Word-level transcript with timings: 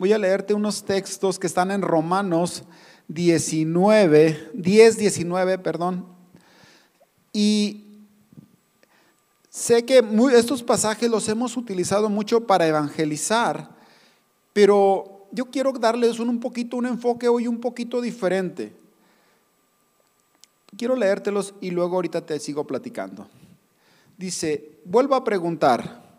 Voy 0.00 0.14
a 0.14 0.18
leerte 0.18 0.54
unos 0.54 0.82
textos 0.82 1.38
que 1.38 1.46
están 1.46 1.70
en 1.70 1.82
Romanos 1.82 2.62
19, 3.08 4.48
10, 4.54 4.96
19, 4.96 5.58
perdón. 5.58 6.06
Y 7.34 7.84
sé 9.50 9.84
que 9.84 10.02
estos 10.32 10.62
pasajes 10.62 11.10
los 11.10 11.28
hemos 11.28 11.54
utilizado 11.54 12.08
mucho 12.08 12.46
para 12.46 12.66
evangelizar, 12.66 13.76
pero 14.54 15.26
yo 15.32 15.50
quiero 15.50 15.70
darles 15.72 16.18
un, 16.18 16.30
un 16.30 16.40
poquito 16.40 16.78
un 16.78 16.86
enfoque 16.86 17.28
hoy 17.28 17.46
un 17.46 17.60
poquito 17.60 18.00
diferente. 18.00 18.72
Quiero 20.78 20.96
leértelos 20.96 21.52
y 21.60 21.72
luego 21.72 21.96
ahorita 21.96 22.24
te 22.24 22.40
sigo 22.40 22.66
platicando. 22.66 23.28
Dice, 24.16 24.78
vuelvo 24.86 25.14
a 25.14 25.24
preguntar, 25.24 26.09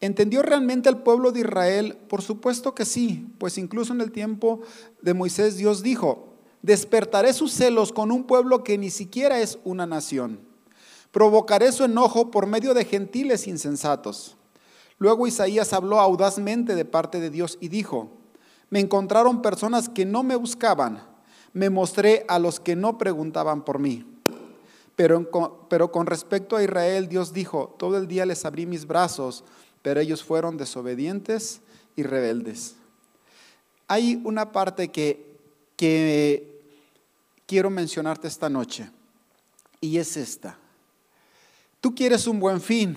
¿entendió 0.00 0.42
realmente 0.42 0.88
el 0.88 0.98
pueblo 0.98 1.32
de 1.32 1.40
Israel? 1.40 1.98
Por 2.08 2.22
supuesto 2.22 2.74
que 2.74 2.84
sí, 2.84 3.32
pues 3.38 3.58
incluso 3.58 3.92
en 3.92 4.00
el 4.00 4.12
tiempo 4.12 4.60
de 5.02 5.14
Moisés 5.14 5.56
Dios 5.56 5.82
dijo, 5.82 6.34
despertaré 6.62 7.32
sus 7.32 7.52
celos 7.52 7.92
con 7.92 8.10
un 8.10 8.24
pueblo 8.24 8.64
que 8.64 8.78
ni 8.78 8.90
siquiera 8.90 9.40
es 9.40 9.58
una 9.64 9.86
nación. 9.86 10.40
Provocaré 11.10 11.72
su 11.72 11.84
enojo 11.84 12.30
por 12.30 12.46
medio 12.46 12.74
de 12.74 12.84
gentiles 12.84 13.46
insensatos. 13.46 14.36
Luego 14.98 15.26
Isaías 15.26 15.72
habló 15.72 15.98
audazmente 15.98 16.74
de 16.74 16.84
parte 16.84 17.20
de 17.20 17.30
Dios 17.30 17.58
y 17.60 17.68
dijo, 17.68 18.10
me 18.68 18.80
encontraron 18.80 19.42
personas 19.42 19.88
que 19.88 20.04
no 20.04 20.22
me 20.22 20.36
buscaban 20.36 21.10
me 21.52 21.70
mostré 21.70 22.24
a 22.28 22.38
los 22.38 22.60
que 22.60 22.76
no 22.76 22.98
preguntaban 22.98 23.64
por 23.64 23.78
mí. 23.78 24.06
Pero, 24.96 25.30
pero 25.68 25.90
con 25.90 26.06
respecto 26.06 26.56
a 26.56 26.62
Israel, 26.62 27.08
Dios 27.08 27.32
dijo, 27.32 27.74
todo 27.78 27.96
el 27.96 28.06
día 28.06 28.26
les 28.26 28.44
abrí 28.44 28.66
mis 28.66 28.86
brazos, 28.86 29.44
pero 29.82 30.00
ellos 30.00 30.22
fueron 30.22 30.56
desobedientes 30.56 31.60
y 31.96 32.02
rebeldes. 32.02 32.76
Hay 33.88 34.20
una 34.24 34.52
parte 34.52 34.88
que, 34.88 35.36
que 35.76 36.62
quiero 37.46 37.70
mencionarte 37.70 38.28
esta 38.28 38.48
noche, 38.48 38.90
y 39.80 39.98
es 39.98 40.16
esta. 40.16 40.56
Tú 41.80 41.94
quieres 41.94 42.26
un 42.26 42.38
buen 42.38 42.60
fin, 42.60 42.96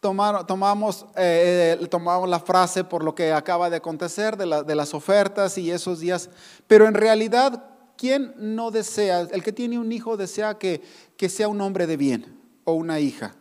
tomamos, 0.00 1.06
eh, 1.16 1.78
eh, 1.80 1.86
tomamos 1.86 2.28
la 2.28 2.40
frase 2.40 2.84
por 2.84 3.04
lo 3.04 3.14
que 3.14 3.32
acaba 3.32 3.70
de 3.70 3.76
acontecer 3.76 4.36
de, 4.36 4.64
de 4.64 4.74
las 4.74 4.94
ofertas 4.94 5.56
y 5.58 5.70
esos 5.70 6.00
días, 6.00 6.30
pero 6.66 6.86
en 6.88 6.94
realidad, 6.94 7.64
¿quién 7.96 8.34
no 8.36 8.70
desea? 8.70 9.20
El 9.20 9.42
que 9.42 9.52
tiene 9.52 9.78
un 9.78 9.92
hijo 9.92 10.16
desea 10.16 10.58
que, 10.58 10.82
que 11.16 11.28
sea 11.28 11.48
un 11.48 11.60
hombre 11.60 11.86
de 11.86 11.96
bien 11.96 12.38
o 12.64 12.72
una 12.72 13.00
hija. 13.00 13.36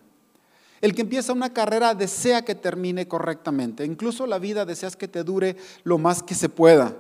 El 0.84 0.94
que 0.94 1.04
empieza 1.04 1.32
una 1.32 1.54
carrera 1.54 1.96
desea 1.96 2.44
que 2.44 2.56
termine 2.56 3.08
correctamente. 3.08 3.86
Incluso 3.86 4.28
la 4.28 4.38
vida 4.38 4.66
deseas 4.66 4.98
que 4.98 5.08
te 5.08 5.24
dure 5.24 5.56
lo 5.86 5.98
más 5.98 6.22
que 6.22 6.36
se 6.36 6.50
pueda. 6.50 6.98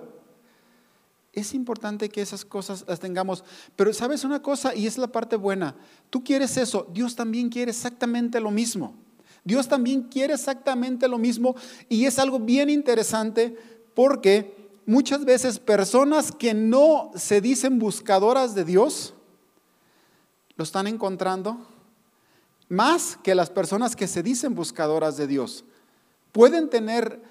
Es 1.33 1.53
importante 1.53 2.07
que 2.07 2.21
esas 2.21 2.45
cosas 2.45 2.85
las 2.87 3.01
tengamos. 3.01 3.43
Pero 3.75 3.91
sabes 3.91 4.23
una 4.23 4.41
cosa, 4.41 4.73
y 4.73 4.87
es 4.87 4.97
la 4.97 5.07
parte 5.07 5.35
buena, 5.35 5.75
tú 6.09 6.23
quieres 6.23 6.55
eso, 6.55 6.87
Dios 6.93 7.17
también 7.17 7.49
quiere 7.49 7.71
exactamente 7.71 8.39
lo 8.39 8.51
mismo. 8.51 8.95
Dios 9.43 9.67
también 9.67 10.03
quiere 10.03 10.35
exactamente 10.35 11.09
lo 11.09 11.17
mismo 11.17 11.53
y 11.89 12.05
es 12.05 12.19
algo 12.19 12.39
bien 12.39 12.69
interesante 12.69 13.53
porque 13.93 14.69
muchas 14.85 15.25
veces 15.25 15.59
personas 15.59 16.31
que 16.31 16.53
no 16.53 17.11
se 17.15 17.41
dicen 17.41 17.79
buscadoras 17.79 18.55
de 18.55 18.63
Dios 18.63 19.13
lo 20.55 20.63
están 20.63 20.87
encontrando 20.87 21.72
más 22.69 23.17
que 23.23 23.35
las 23.35 23.49
personas 23.49 23.95
que 23.95 24.07
se 24.07 24.23
dicen 24.23 24.55
buscadoras 24.55 25.17
de 25.17 25.27
Dios. 25.27 25.65
Pueden 26.31 26.69
tener 26.69 27.21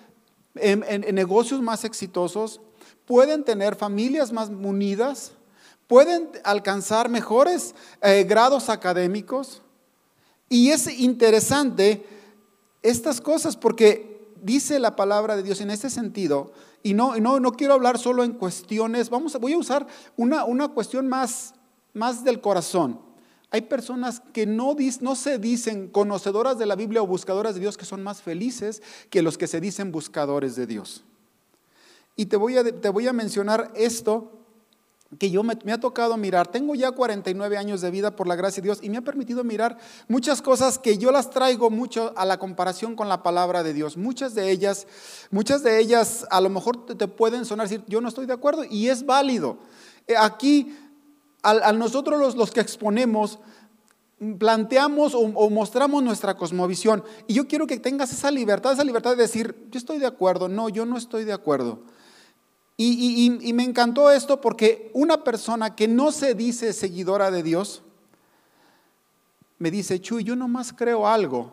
en, 0.55 1.15
negocios 1.15 1.61
más 1.61 1.85
exitosos, 1.85 2.61
pueden 3.07 3.45
tener 3.45 3.75
familias 3.75 4.33
más 4.33 4.49
unidas, 4.49 5.33
pueden 5.87 6.29
alcanzar 6.45 7.09
mejores 7.09 7.75
eh, 8.01 8.25
grados 8.25 8.69
académicos, 8.69 9.63
y 10.49 10.71
es 10.71 10.87
interesante 10.99 12.05
estas 12.83 13.21
cosas 13.21 13.57
porque 13.57 14.31
dice 14.43 14.79
la 14.79 14.97
palabra 14.97 15.37
de 15.37 15.43
Dios 15.43 15.61
en 15.61 15.71
este 15.71 15.89
sentido, 15.89 16.53
y 16.83 16.95
no, 16.95 17.17
no, 17.17 17.41
no 17.41 17.53
quiero 17.53 17.75
hablar 17.75 17.99
solo 17.99 18.25
en 18.25 18.33
cuestiones, 18.33 19.09
vamos, 19.09 19.39
voy 19.41 19.53
a 19.55 19.59
usar 19.59 19.87
una, 20.17 20.45
una 20.45 20.69
cuestión 20.69 21.09
más, 21.09 21.55
más 21.95 22.25
del 22.25 22.41
corazón. 22.41 23.12
Hay 23.53 23.61
personas 23.61 24.23
que 24.33 24.47
no, 24.47 24.75
se 25.15 25.39
dicen 25.39 25.89
conocedoras 25.89 26.59
de 26.59 26.65
la 26.65 26.75
Biblia 26.75 27.03
o 27.03 27.07
buscadoras 27.07 27.55
de 27.55 27.61
Dios 27.61 27.77
que 27.77 27.85
son 27.85 28.03
más 28.03 28.23
felices 28.23 28.83
que 29.11 29.21
los 29.21 29.37
que 29.37 29.47
se 29.47 29.61
dicen 29.61 29.93
buscadores 29.93 30.57
de 30.57 30.67
Dios. 30.67 31.05
Y 32.17 32.27
te 32.27 32.39
voy 32.39 32.57
a, 32.57 32.65
te 32.65 33.13
mencionar 33.13 33.71
esto 33.77 34.33
que 35.19 35.31
yo 35.31 35.43
me, 35.43 35.53
ha 35.71 35.81
tocado 35.81 36.17
mirar. 36.17 36.49
Tengo 36.49 36.75
ya 36.75 36.93
49 36.93 37.59
años 37.59 37.83
de 37.83 37.91
vida 37.91 38.17
por 38.17 38.27
la 38.27 38.37
gracia 38.37 38.63
de 38.63 38.69
Dios 38.69 38.79
y 38.81 38.89
me 38.89 38.97
ha 38.97 39.03
permitido 39.03 39.45
mirar 39.45 39.77
muchas 40.09 40.41
cosas 40.41 40.79
que 40.79 40.97
yo 40.97 41.13
las 41.13 41.29
traigo 41.29 41.69
mucho 41.69 42.15
a 42.17 42.25
la 42.25 42.39
comparación 42.39 42.97
con 42.97 43.11
la 43.11 43.23
palabra 43.23 43.63
de 43.63 43.75
Dios. 43.75 43.99
Muchas 43.99 44.35
de 44.35 44.51
ellas, 44.51 44.87
muchas 45.31 45.63
de 45.63 45.79
ellas 45.79 46.27
a 46.31 46.41
lo 46.41 46.49
mejor 46.49 46.87
te, 46.87 47.07
pueden 47.07 47.45
sonar 47.45 47.69
decir, 47.69 47.85
yo 47.87 48.01
no 48.01 48.09
estoy 48.09 48.25
de 48.25 48.33
acuerdo 48.33 48.65
y 48.65 48.89
es 48.89 49.05
válido. 49.05 49.59
Eh, 50.07 50.17
aquí, 51.43 51.61
a 51.65 51.73
nosotros 51.73 52.35
los, 52.35 52.51
que 52.51 52.61
exponemos, 52.61 53.39
planteamos 54.39 55.15
o, 55.15 55.21
o 55.21 55.51
mostramos 55.51 56.03
nuestra 56.03 56.37
cosmovisión 56.37 57.03
y 57.27 57.35
yo 57.35 57.49
quiero 57.49 57.67
que 57.67 57.79
tengas 57.79 58.13
esa 58.13 58.31
libertad, 58.31 58.73
esa 58.73 58.85
libertad 58.85 59.11
de 59.11 59.23
decir, 59.23 59.69
yo 59.71 59.79
estoy 59.79 59.99
de 59.99 60.07
acuerdo, 60.07 60.49
no, 60.49 60.69
yo 60.69 60.87
no 60.87 60.97
estoy 60.97 61.25
de 61.25 61.33
acuerdo. 61.33 61.81
Y, 62.77 63.53
me 63.55 63.63
encantó 63.63 64.11
esto 64.11 64.41
porque 64.41 64.91
una 64.95 65.23
persona 65.23 65.77
que 65.77 65.87
no 65.87 66.11
se 66.11 66.35
dice 66.35 66.73
seguidora 66.73 67.31
de 67.31 67.43
Dios, 67.43 67.83
me 69.59 69.71
dice, 69.71 70.01
Chuy, 70.01 70.25
yo 70.25 70.35
nomás 70.35 70.73
creo 70.73 71.07
algo, 71.07 71.53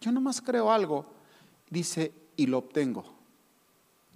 yo 0.00 0.10
nomás 0.12 0.40
creo 0.40 0.72
algo, 0.72 1.04
dice, 1.68 2.12
y 2.36 2.46
lo 2.46 2.58
obtengo. 2.58 3.17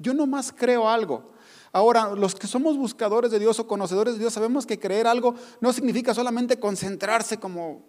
Yo 0.02 0.12
nomás 0.12 0.52
creo 0.52 0.88
algo. 0.88 1.32
Ahora, 1.72 2.14
los 2.14 2.34
que 2.34 2.46
somos 2.46 2.76
buscadores 2.76 3.30
de 3.30 3.38
Dios 3.38 3.58
o 3.58 3.66
conocedores 3.66 4.14
de 4.14 4.20
Dios 4.20 4.34
sabemos 4.34 4.66
que 4.66 4.78
creer 4.78 5.06
algo 5.06 5.34
no 5.60 5.72
significa 5.72 6.12
solamente 6.12 6.58
concentrarse 6.58 7.38
como 7.38 7.82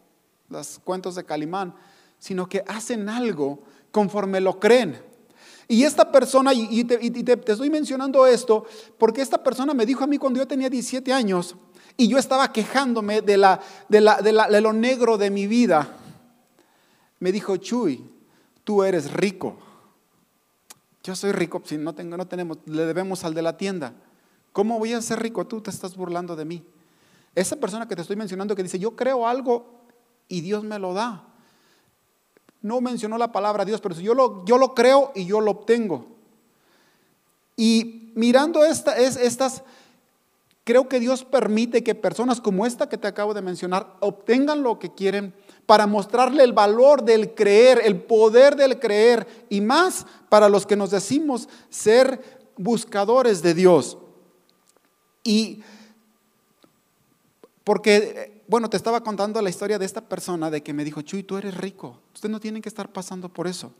los 0.47 0.79
cuentos 0.79 1.15
de 1.15 1.25
Calimán, 1.25 1.75
sino 2.17 2.47
que 2.47 2.63
hacen 2.67 3.09
algo 3.09 3.63
conforme 3.91 4.39
lo 4.39 4.59
creen. 4.59 5.01
Y 5.67 5.83
esta 5.83 6.11
persona, 6.11 6.53
y 6.53 6.83
te, 6.83 6.99
estoy 7.45 7.69
mencionando 7.69 8.25
esto, 8.27 8.65
porque 8.97 9.21
esta 9.21 9.41
persona 9.43 9.73
me 9.73 9.85
dijo 9.85 10.03
a 10.03 10.07
mí 10.07 10.17
cuando 10.17 10.39
yo 10.39 10.47
tenía 10.47 10.69
17 10.69 11.11
años 11.11 11.55
y 11.97 12.07
yo 12.07 12.17
estaba 12.17 12.51
quejándome 12.51 13.21
de, 13.21 13.37
la, 13.37 13.59
de, 13.89 14.01
la, 14.01 14.21
de, 14.21 14.61
lo 14.61 14.73
negro 14.73 15.17
de 15.17 15.29
mi 15.29 15.47
vida. 15.47 15.97
Me 17.19 17.31
dijo, 17.31 17.57
Chuy, 17.57 18.03
tú 18.63 18.83
eres 18.83 19.11
rico. 19.13 19.57
Yo 21.03 21.15
soy 21.15 21.31
rico, 21.33 21.61
si 21.65 21.77
no, 21.77 21.93
tengo, 21.93 22.15
no 22.17 22.27
tenemos, 22.27 22.57
le 22.65 22.85
debemos 22.85 23.23
al 23.23 23.33
de 23.33 23.41
la 23.41 23.57
tienda. 23.57 23.93
¿Cómo 24.53 24.79
voy 24.79 24.93
a 24.93 25.01
ser 25.01 25.21
rico? 25.21 25.45
Tú 25.45 25.61
te 25.61 25.69
estás 25.69 25.95
burlando 25.95 26.35
de 26.35 26.45
mí. 26.45 26.63
Esa 27.35 27.57
persona 27.57 27.87
que 27.87 27.95
te 27.95 28.01
estoy 28.01 28.15
mencionando 28.15 28.55
que 28.55 28.63
dice, 28.63 28.79
yo 28.79 28.95
creo 28.95 29.27
algo 29.27 29.81
y 30.27 30.41
Dios 30.41 30.63
me 30.63 30.79
lo 30.79 30.93
da 30.93 31.33
no 32.63 32.79
mencionó 32.79 33.17
la 33.17 33.31
palabra 33.31 33.65
Dios, 33.65 33.81
pero 33.81 33.93
yo 33.95 34.15
lo, 34.15 34.43
yo 34.45 34.57
lo 34.57 34.73
creo 34.73 35.11
y 35.13 35.25
yo 35.25 35.41
lo 35.41 35.51
obtengo. 35.51 36.07
Y 37.57 38.11
mirando 38.15 38.63
esta, 38.63 38.97
es, 38.97 39.17
estas, 39.17 39.63
creo 40.63 40.87
que 40.87 41.01
Dios 41.01 41.25
permite 41.25 41.83
que 41.83 41.93
personas 41.93 42.39
como 42.39 42.65
esta 42.65 42.87
que 42.87 42.97
te 42.97 43.07
acabo 43.07 43.33
de 43.33 43.41
mencionar 43.41 43.97
obtengan 43.99 44.63
lo 44.63 44.79
que 44.79 44.93
quieren 44.93 45.35
para 45.65 45.87
mostrarle 45.87 46.43
el 46.43 46.53
valor 46.53 47.03
del 47.03 47.33
creer, 47.33 47.81
el 47.83 48.01
poder 48.01 48.55
del 48.55 48.79
creer 48.79 49.45
y 49.49 49.61
más 49.61 50.05
para 50.29 50.49
los 50.49 50.65
que 50.65 50.75
nos 50.75 50.91
decimos 50.91 51.47
ser 51.69 52.21
buscadores 52.57 53.41
de 53.41 53.53
Dios. 53.53 53.97
Y 55.23 55.63
porque 57.63 58.33
bueno, 58.47 58.69
te 58.69 58.77
estaba 58.77 59.01
contando 59.01 59.41
la 59.41 59.49
historia 59.49 59.79
de 59.79 59.85
esta 59.85 60.01
persona 60.01 60.51
de 60.51 60.61
que 60.61 60.73
me 60.73 60.83
dijo, 60.83 61.01
Chuy, 61.01 61.23
tú 61.23 61.37
eres 61.37 61.55
rico, 61.55 61.99
ustedes 62.13 62.31
no 62.31 62.39
tienen 62.39 62.61
que 62.61 62.69
estar 62.69 62.91
pasando 62.91 63.29
por 63.29 63.47
eso. 63.47 63.71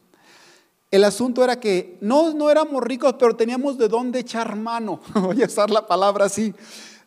El 0.89 1.03
asunto 1.03 1.43
era 1.43 1.59
que 1.59 1.97
no, 2.01 2.33
no 2.33 2.49
éramos 2.49 2.81
ricos, 2.83 3.15
pero 3.19 3.35
teníamos 3.35 3.77
de 3.77 3.87
dónde 3.87 4.19
echar 4.19 4.55
mano, 4.55 5.01
voy 5.13 5.43
a 5.43 5.47
usar 5.47 5.69
la 5.69 5.85
palabra 5.85 6.25
así. 6.25 6.53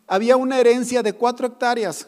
Había 0.07 0.37
una 0.37 0.59
herencia 0.59 1.01
de 1.03 1.13
cuatro 1.13 1.47
hectáreas 1.47 2.07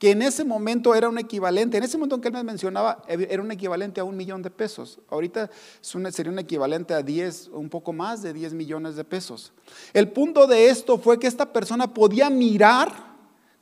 que 0.00 0.12
en 0.12 0.22
ese 0.22 0.44
momento 0.44 0.94
era 0.94 1.10
un 1.10 1.18
equivalente, 1.18 1.76
en 1.76 1.84
ese 1.84 1.98
momento 1.98 2.14
en 2.14 2.22
que 2.22 2.28
él 2.28 2.34
me 2.34 2.42
mencionaba, 2.42 3.02
era 3.06 3.42
un 3.42 3.52
equivalente 3.52 4.00
a 4.00 4.04
un 4.04 4.16
millón 4.16 4.40
de 4.40 4.50
pesos. 4.50 4.98
Ahorita 5.10 5.50
sería 5.82 6.32
un 6.32 6.38
equivalente 6.38 6.94
a 6.94 7.02
10, 7.02 7.50
un 7.52 7.68
poco 7.68 7.92
más 7.92 8.22
de 8.22 8.32
10 8.32 8.54
millones 8.54 8.96
de 8.96 9.04
pesos. 9.04 9.52
El 9.92 10.10
punto 10.10 10.46
de 10.46 10.70
esto 10.70 10.96
fue 10.96 11.18
que 11.18 11.26
esta 11.26 11.52
persona 11.52 11.92
podía 11.92 12.30
mirar 12.30 13.10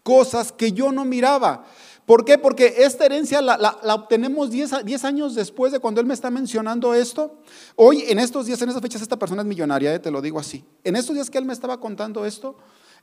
cosas 0.04 0.52
que 0.52 0.70
yo 0.70 0.92
no 0.92 1.04
miraba. 1.04 1.64
¿Por 2.06 2.24
qué? 2.24 2.38
Porque 2.38 2.72
esta 2.78 3.04
herencia 3.04 3.42
la, 3.42 3.76
obtenemos 3.92 4.52
10, 4.52 5.04
años 5.04 5.34
después 5.34 5.72
de 5.72 5.80
cuando 5.80 6.00
él 6.00 6.06
me 6.06 6.14
está 6.14 6.30
mencionando 6.30 6.94
esto. 6.94 7.42
Hoy, 7.74 8.04
en 8.06 8.20
estos 8.20 8.46
días, 8.46 8.62
en 8.62 8.68
esas 8.68 8.80
fechas, 8.80 9.02
esta 9.02 9.18
persona 9.18 9.42
es 9.42 9.48
millonaria, 9.48 9.92
eh, 9.92 9.98
te 9.98 10.12
lo 10.12 10.22
digo 10.22 10.38
así. 10.38 10.64
En 10.84 10.94
estos 10.94 11.16
días 11.16 11.30
que 11.30 11.38
él 11.38 11.44
me 11.44 11.52
estaba 11.52 11.80
contando 11.80 12.24
esto, 12.24 12.56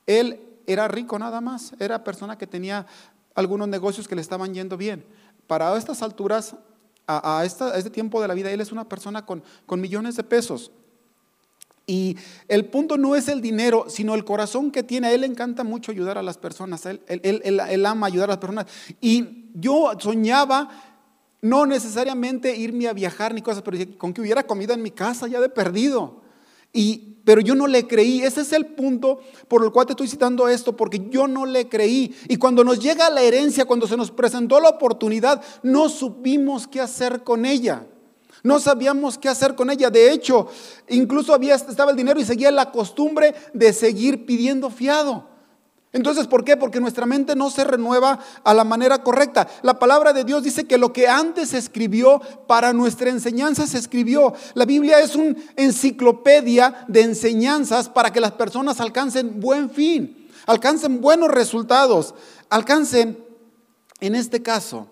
él 0.05 0.39
era 0.67 0.87
rico 0.87 1.19
nada 1.19 1.41
más, 1.41 1.73
era 1.79 2.03
persona 2.03 2.37
que 2.37 2.47
tenía 2.47 2.85
algunos 3.35 3.67
negocios 3.67 4.07
que 4.07 4.15
le 4.15 4.21
estaban 4.21 4.53
yendo 4.53 4.77
bien. 4.77 5.05
Para 5.45 5.77
estas 5.77 6.01
alturas, 6.01 6.55
a, 7.05 7.43
este 7.45 7.89
tiempo 7.91 8.21
de 8.21 8.27
la 8.27 8.33
vida, 8.33 8.49
él 8.49 8.61
es 8.61 8.71
una 8.71 8.89
persona 8.89 9.25
con, 9.25 9.43
con 9.65 9.79
millones 9.79 10.15
de 10.15 10.23
pesos. 10.23 10.71
Y 11.87 12.17
el 12.47 12.65
punto 12.65 12.97
no 12.97 13.15
es 13.15 13.27
el 13.27 13.41
dinero, 13.41 13.85
sino 13.89 14.15
el 14.15 14.25
corazón 14.25 14.71
que 14.71 14.81
tiene. 14.81 15.07
A 15.07 15.11
él 15.11 15.21
le 15.21 15.27
encanta 15.27 15.63
mucho 15.63 15.91
ayudar 15.91 16.17
a 16.17 16.23
las 16.23 16.37
personas. 16.37 16.85
Él, 16.85 17.01
él, 17.07 17.85
ama 17.85 18.07
ayudar 18.07 18.29
a 18.29 18.33
las 18.33 18.39
personas. 18.39 18.65
Y 18.99 19.49
yo 19.53 19.91
soñaba 19.99 20.69
no 21.41 21.67
necesariamente 21.67 22.55
irme 22.55 22.87
a 22.87 22.93
viajar 22.93 23.35
ni 23.35 23.43
cosas, 23.43 23.61
pero 23.61 23.77
con 23.99 24.13
que 24.13 24.21
hubiera 24.21 24.47
comida 24.47 24.73
en 24.73 24.81
mi 24.81 24.89
casa 24.89 25.27
ya 25.27 25.39
de 25.39 25.49
perdido. 25.49 26.24
Y, 26.75 27.15
pero 27.23 27.41
yo 27.41 27.55
no 27.55 27.67
le 27.67 27.87
creí. 27.87 28.21
Ese 28.21 28.41
es 28.41 28.51
el 28.51 28.65
punto 28.67 29.21
por 29.47 29.63
el 29.63 29.71
cual 29.71 29.87
te 29.87 29.93
estoy 29.93 30.09
citando 30.09 30.47
esto, 30.49 30.75
porque 30.75 31.07
yo 31.09 31.27
no 31.27 31.45
le 31.45 31.69
creí. 31.69 32.13
Y 32.27 32.35
cuando 32.35 32.63
nos 32.63 32.79
llega 32.79 33.09
la 33.09 33.21
herencia, 33.21 33.65
cuando 33.65 33.87
se 33.87 33.97
nos 33.97 34.11
presentó 34.11 34.59
la 34.59 34.69
oportunidad, 34.69 35.41
no 35.63 35.89
supimos 35.89 36.67
qué 36.67 36.81
hacer 36.81 37.23
con 37.23 37.45
ella. 37.45 37.87
No 38.43 38.59
sabíamos 38.59 39.17
qué 39.17 39.29
hacer 39.29 39.55
con 39.55 39.71
ella. 39.71 39.89
De 39.89 40.11
hecho, 40.11 40.47
incluso 40.89 41.33
había, 41.33 41.55
estaba 41.55 41.91
el 41.91 41.97
dinero 41.97 42.19
y 42.19 42.25
seguía 42.25 42.51
la 42.51 42.71
costumbre 42.71 43.33
de 43.53 43.73
seguir 43.73 44.25
pidiendo 44.25 44.69
fiado. 44.69 45.34
Entonces, 45.95 46.27
¿por 46.27 46.43
qué? 46.43 46.57
Porque 46.57 46.81
nuestra 46.81 47.05
mente 47.05 47.37
no 47.37 47.49
se 47.49 47.63
renueva 47.63 48.19
a 48.43 48.53
la 48.53 48.65
manera 48.65 49.01
correcta. 49.01 49.47
La 49.61 49.79
palabra 49.79 50.11
de 50.11 50.25
Dios 50.25 50.43
dice 50.43 50.65
que 50.65 50.77
lo 50.77 50.91
que 50.91 51.07
antes 51.07 51.51
se 51.51 51.57
escribió 51.57 52.19
para 52.47 52.73
nuestra 52.73 53.09
enseñanza 53.09 53.65
se 53.65 53.77
escribió. 53.77 54.33
La 54.55 54.65
Biblia 54.65 54.99
es 54.99 55.15
una 55.15 55.37
enciclopedia 55.55 56.83
de 56.89 56.99
enseñanzas 56.99 57.87
para 57.87 58.11
que 58.11 58.19
las 58.19 58.33
personas 58.33 58.81
alcancen 58.81 59.39
buen 59.39 59.69
fin, 59.69 60.27
alcancen 60.45 60.99
buenos 60.99 61.29
resultados, 61.29 62.13
alcancen, 62.49 63.17
en 64.01 64.15
este 64.15 64.43
caso, 64.43 64.89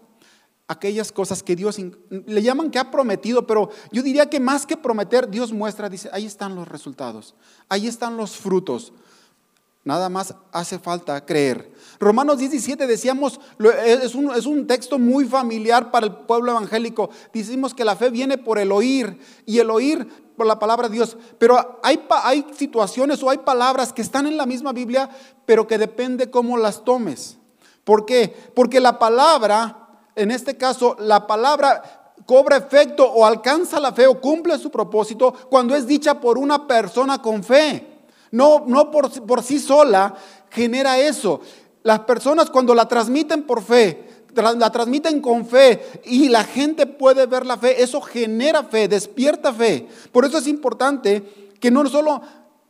aquellas 0.69 1.11
cosas 1.11 1.43
que 1.43 1.57
Dios 1.57 1.81
le 2.09 2.41
llaman 2.41 2.71
que 2.71 2.79
ha 2.79 2.91
prometido, 2.91 3.45
pero 3.45 3.71
yo 3.91 4.03
diría 4.03 4.29
que 4.29 4.39
más 4.39 4.65
que 4.65 4.77
prometer, 4.77 5.29
Dios 5.29 5.51
muestra, 5.51 5.89
dice, 5.89 6.09
ahí 6.13 6.25
están 6.25 6.55
los 6.55 6.65
resultados, 6.65 7.35
ahí 7.67 7.87
están 7.87 8.15
los 8.15 8.37
frutos. 8.37 8.93
Nada 9.83 10.07
más 10.09 10.33
hace 10.51 10.79
falta 10.79 11.25
creer. 11.25 11.73
Romanos 11.99 12.37
17 12.37 12.87
decíamos, 12.87 13.39
es 13.85 14.15
un, 14.15 14.33
es 14.33 14.45
un, 14.45 14.65
texto 14.65 14.97
muy 14.97 15.25
familiar 15.25 15.91
para 15.91 16.05
el 16.05 16.13
pueblo 16.13 16.51
evangélico. 16.51 17.09
Decimos 17.33 17.73
que 17.73 17.83
la 17.83 17.95
fe 17.95 18.09
viene 18.09 18.37
por 18.37 18.59
el 18.59 18.71
oír 18.71 19.19
y 19.45 19.59
el 19.59 19.69
oír 19.69 20.07
por 20.37 20.47
la 20.47 20.57
palabra 20.57 20.87
de 20.87 20.95
Dios. 20.95 21.17
Pero 21.37 21.79
hay, 21.83 22.01
hay 22.23 22.45
situaciones 22.55 23.21
o 23.23 23.29
hay 23.29 23.39
palabras 23.39 23.91
que 23.91 24.01
están 24.01 24.25
en 24.25 24.37
la 24.37 24.45
misma 24.45 24.71
Biblia, 24.71 25.09
pero 25.45 25.67
que 25.67 25.77
depende 25.77 26.31
cómo 26.31 26.57
las 26.57 26.85
tomes. 26.85 27.37
¿Por 27.83 28.05
qué? 28.05 28.33
Porque 28.55 28.79
la 28.79 28.97
palabra 28.99 29.83
en 30.15 30.31
este 30.31 30.57
caso, 30.57 30.95
la 30.99 31.25
palabra 31.25 32.13
cobra 32.25 32.57
efecto 32.57 33.05
o 33.05 33.25
alcanza 33.25 33.79
la 33.79 33.91
fe 33.91 34.07
o 34.07 34.19
cumple 34.21 34.57
su 34.57 34.69
propósito 34.69 35.33
cuando 35.49 35.75
es 35.75 35.87
dicha 35.87 36.19
por 36.19 36.37
una 36.37 36.67
persona 36.67 37.21
con 37.21 37.43
fe. 37.43 37.92
No, 38.33 38.63
no 38.65 38.89
por, 38.89 39.11
por 39.27 39.43
sí 39.43 39.59
sola 39.59 40.15
genera 40.49 40.97
eso. 40.97 41.39
Las 41.83 41.99
personas 41.99 42.49
cuando 42.49 42.73
la 42.73 42.87
transmiten 42.87 43.43
por 43.43 43.61
fe, 43.61 44.05
la 44.33 44.71
transmiten 44.71 45.21
con 45.21 45.45
fe 45.45 46.01
y 46.03 46.29
la 46.29 46.43
gente 46.43 46.87
puede 46.87 47.27
ver 47.27 47.45
la 47.45 47.57
fe, 47.57 47.83
eso 47.83 48.01
genera 48.01 48.63
fe, 48.63 48.87
despierta 48.87 49.53
fe. 49.53 49.87
Por 50.11 50.25
eso 50.25 50.39
es 50.39 50.47
importante 50.47 51.51
que 51.59 51.69
no 51.69 51.87
solo 51.87 52.23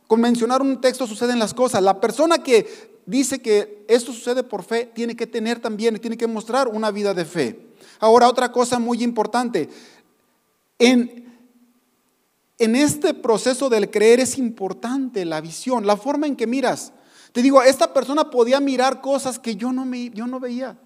con 0.06 0.20
mencionar 0.20 0.60
un 0.60 0.82
texto 0.82 1.06
suceden 1.06 1.38
las 1.38 1.54
cosas. 1.54 1.82
La 1.82 1.98
persona 1.98 2.42
que 2.42 3.00
dice 3.06 3.40
que 3.40 3.86
esto 3.88 4.12
sucede 4.12 4.42
por 4.42 4.64
fe, 4.64 4.90
tiene 4.94 5.16
que 5.16 5.26
tener 5.26 5.60
también, 5.60 5.98
tiene 5.98 6.18
que 6.18 6.26
mostrar 6.26 6.68
una 6.68 6.90
vida 6.90 7.14
de 7.14 7.24
fe. 7.24 7.58
Ahora, 8.00 8.28
otra 8.28 8.52
cosa 8.52 8.78
muy 8.78 9.02
importante, 9.02 9.70
en, 10.78 11.23
en 12.58 12.76
este 12.76 13.14
proceso 13.14 13.68
del 13.68 13.90
creer 13.90 14.20
es 14.20 14.38
importante 14.38 15.24
la 15.24 15.40
visión, 15.40 15.86
la 15.86 15.96
forma 15.96 16.26
en 16.26 16.36
que 16.36 16.46
miras. 16.46 16.92
Te 17.32 17.42
digo, 17.42 17.62
esta 17.62 17.92
persona 17.92 18.30
podía 18.30 18.60
mirar 18.60 19.00
cosas 19.00 19.38
que 19.38 19.56
yo 19.56 19.72
no, 19.72 19.84
me, 19.84 20.10
yo 20.10 20.26
no 20.26 20.38
veía. 20.38 20.78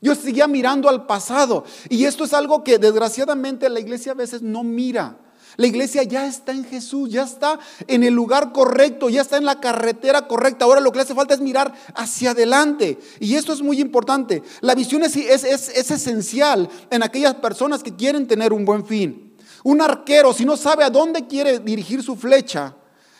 Yo 0.00 0.14
seguía 0.14 0.46
mirando 0.46 0.88
al 0.88 1.06
pasado. 1.06 1.64
Y 1.88 2.04
esto 2.04 2.24
es 2.24 2.32
algo 2.32 2.64
que 2.64 2.78
desgraciadamente 2.78 3.68
la 3.68 3.80
iglesia 3.80 4.12
a 4.12 4.14
veces 4.14 4.42
no 4.42 4.62
mira. 4.62 5.18
La 5.56 5.66
iglesia 5.66 6.02
ya 6.02 6.26
está 6.26 6.52
en 6.52 6.64
Jesús, 6.64 7.10
ya 7.10 7.22
está 7.22 7.60
en 7.86 8.02
el 8.02 8.12
lugar 8.12 8.52
correcto, 8.52 9.08
ya 9.08 9.22
está 9.22 9.36
en 9.36 9.44
la 9.44 9.60
carretera 9.60 10.26
correcta. 10.26 10.64
Ahora 10.64 10.80
lo 10.80 10.90
que 10.90 10.98
le 10.98 11.02
hace 11.02 11.14
falta 11.14 11.34
es 11.34 11.40
mirar 11.40 11.72
hacia 11.94 12.32
adelante. 12.32 12.98
Y 13.20 13.36
esto 13.36 13.52
es 13.52 13.62
muy 13.62 13.80
importante. 13.80 14.42
La 14.60 14.74
visión 14.74 15.02
es, 15.04 15.16
esencial 15.16 16.68
en 16.90 17.02
aquellas 17.02 17.34
personas 17.36 17.82
que 17.82 17.94
quieren 17.94 18.26
tener 18.26 18.52
un 18.52 18.64
buen 18.64 18.84
fin. 18.84 19.33
Un 19.64 19.80
arquero, 19.80 20.32
si 20.32 20.44
no 20.44 20.56
sabe 20.56 20.84
a 20.84 20.90
dónde 20.90 21.26
quiere 21.26 21.58
dirigir 21.58 22.02
su 22.02 22.14
flecha, 22.14 22.74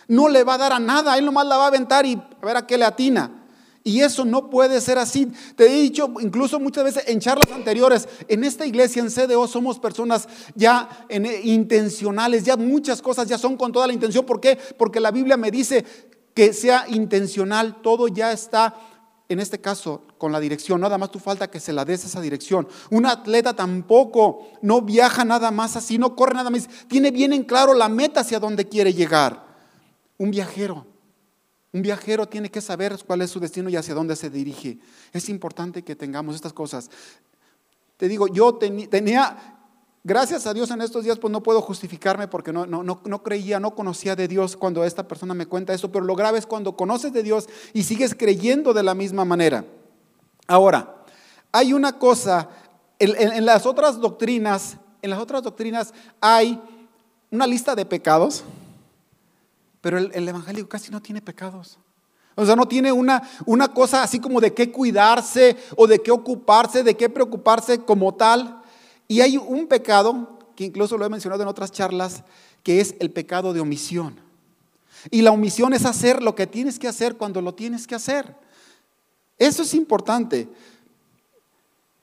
no 0.06 0.29
le 0.29 0.44
va 0.44 0.55
a 0.55 0.58
dar 0.58 0.73
a 0.75 0.79
nada. 0.79 1.17
Él 1.19 1.25
nomás 1.25 1.46
la 1.46 1.56
va 1.56 1.64
a 1.64 1.69
aventar 1.69 2.05
y 2.05 2.14
a 2.14 2.46
ver 2.46 2.56
a 2.58 2.67
qué 2.67 2.76
le 2.76 2.85
atina. 2.85 3.44
Y 3.82 4.00
eso 4.00 4.26
no 4.26 4.50
puede 4.50 4.81
ser 4.82 4.99
así. 4.99 5.26
Te 5.56 5.67
he 5.67 5.81
dicho 5.81 6.12
incluso 6.20 6.61
muchas 6.61 6.85
veces 6.85 7.05
en 7.06 7.19
charlas 7.19 7.50
anteriores, 7.50 8.08
en 8.29 8.44
esta 8.44 8.67
iglesia, 8.67 9.02
en 9.02 9.11
CDO, 9.11 9.49
somos 9.49 9.79
personas 9.79 10.29
ya 10.55 11.06
intencionales, 11.43 12.44
ya 12.44 12.56
muchas 12.56 13.00
cosas 13.00 13.26
ya 13.26 13.38
son 13.38 13.56
con 13.56 13.73
toda 13.73 13.87
la 13.87 13.94
intención. 13.94 14.26
¿Por 14.26 14.41
qué? 14.41 14.58
Porque 14.79 15.00
la 15.00 15.11
Biblia 15.11 15.38
me 15.38 15.50
dice 15.50 15.85
que 16.35 16.52
sea 16.52 16.87
intencional, 16.88 17.81
todo 17.82 18.08
ya 18.08 18.32
está, 18.32 18.75
en 19.29 19.41
este 19.41 19.61
caso, 19.61 20.02
con 20.25 20.32
la 20.32 20.41
dirección. 20.41 20.81
Nada 20.81 20.97
más 20.97 21.11
tú 21.11 21.19
falta 21.19 21.50
que 21.50 21.61
se 21.61 21.75
la 21.75 21.85
des 21.85 22.03
esa 22.03 22.23
dirección. 22.23 22.67
Un 22.88 23.05
atleta 23.05 23.53
tampoco 23.55 24.49
no 24.62 24.81
viaja 24.81 25.23
nada 25.23 25.50
más 25.50 25.76
así, 25.76 25.99
no 25.99 26.17
corre 26.17 26.32
nada 26.32 26.49
más. 26.49 26.67
Tiene 26.88 27.11
bien 27.11 27.35
en 27.35 27.44
claro 27.44 27.75
la 27.75 27.91
meta 27.91 28.21
hacia 28.21 28.41
dónde 28.41 28.67
quiere 28.67 28.94
llegar. 28.94 29.44
Un 30.17 30.31
viajero 30.31 30.87
un 31.75 31.82
viajero 31.82 32.26
tiene 32.26 32.50
que 32.50 32.62
saber 32.62 32.97
cuál 33.06 33.21
es 33.21 33.31
su 33.31 33.38
destino 33.38 33.69
y 33.69 33.76
hacia 33.76 33.94
dónde 33.94 34.17
se 34.17 34.31
dirige. 34.31 34.79
Es 35.12 35.29
importante 35.29 35.82
que 35.82 35.94
tengamos 35.94 36.37
estas 36.37 36.55
cosas. 36.55 36.88
Te 37.99 38.06
digo, 38.06 38.29
yo 38.29 38.55
tenía, 38.55 39.59
gracias 40.05 40.47
a 40.47 40.55
Dios 40.55 40.70
en 40.70 40.81
estos 40.81 41.03
días, 41.03 41.19
pues 41.19 41.32
no 41.32 41.43
puedo 41.43 41.61
justificarme 41.61 42.29
porque 42.29 42.53
no, 42.53 42.65
no, 42.65 42.82
no, 42.85 43.23
creía, 43.25 43.59
no 43.59 43.75
conocía 43.75 44.15
de 44.15 44.29
Dios 44.29 44.56
cuando 44.56 44.85
esta 44.85 45.06
persona 45.09 45.35
me 45.35 45.47
cuenta 45.47 45.75
esto, 45.75 45.91
pero 45.91 46.05
lo 46.05 46.15
grave 46.15 46.38
es 46.38 46.46
cuando 46.46 46.77
conoces 46.77 47.13
de 47.13 47.25
Dios 47.25 47.48
y 47.75 47.82
sigues 47.82 48.15
creyendo 48.15 48.72
de 48.72 48.84
la 48.84 48.94
misma 48.94 49.25
manera. 49.25 49.65
Ahora, 50.46 50.94
hay 51.53 51.72
una 51.72 51.98
cosa, 51.98 52.48
en 52.98 53.46
las 53.46 53.67
otras 53.67 54.01
doctrinas, 54.01 54.77
en 55.03 55.10
las 55.10 55.19
otras 55.19 55.43
doctrinas 55.43 55.93
hay 56.20 56.60
una 57.31 57.46
lista 57.46 57.74
de 57.74 57.84
pecados 57.84 58.44
pero 59.84 59.98
el, 59.98 60.27
evangelio 60.27 60.67
casi 60.67 60.91
no 60.91 61.03
tiene 61.03 61.20
pecados. 61.20 61.79
O 62.36 62.46
sea, 62.46 62.56
no 62.56 62.67
tiene 62.67 62.91
una, 62.91 63.22
una 63.44 63.69
cosa 63.69 64.03
así 64.03 64.19
como 64.19 64.41
de 64.41 64.55
qué 64.55 64.72
cuidarse 64.72 65.58
o 65.77 65.86
de 65.86 66.01
qué 66.01 66.10
ocuparse, 66.10 66.82
de 66.82 66.96
qué 66.96 67.10
preocuparse 67.10 67.81
como 67.81 68.15
tal. 68.15 68.63
Y 69.08 69.20
hay 69.20 69.36
un 69.36 69.67
pecado, 69.67 70.39
que 70.56 70.65
incluso 70.65 70.96
lo 70.96 71.05
he 71.05 71.10
mencionado 71.10 71.43
en 71.43 71.51
otras 71.51 71.70
charlas, 71.70 72.22
que 72.63 72.81
es 72.81 72.94
el 72.98 73.10
pecado 73.10 73.53
de 73.53 73.60
omisión. 73.60 74.19
Y 75.10 75.20
la 75.20 75.32
omisión 75.32 75.74
es 75.74 75.84
hacer 75.84 76.22
lo 76.22 76.34
que 76.34 76.46
tienes 76.46 76.79
que 76.79 76.89
hacer 76.89 77.19
cuando 77.19 77.43
lo 77.43 77.53
tienes 77.53 77.86
que 77.86 77.94
hacer. 77.94 78.34
Eso 79.38 79.62
es 79.62 79.74
importante. 79.74 80.48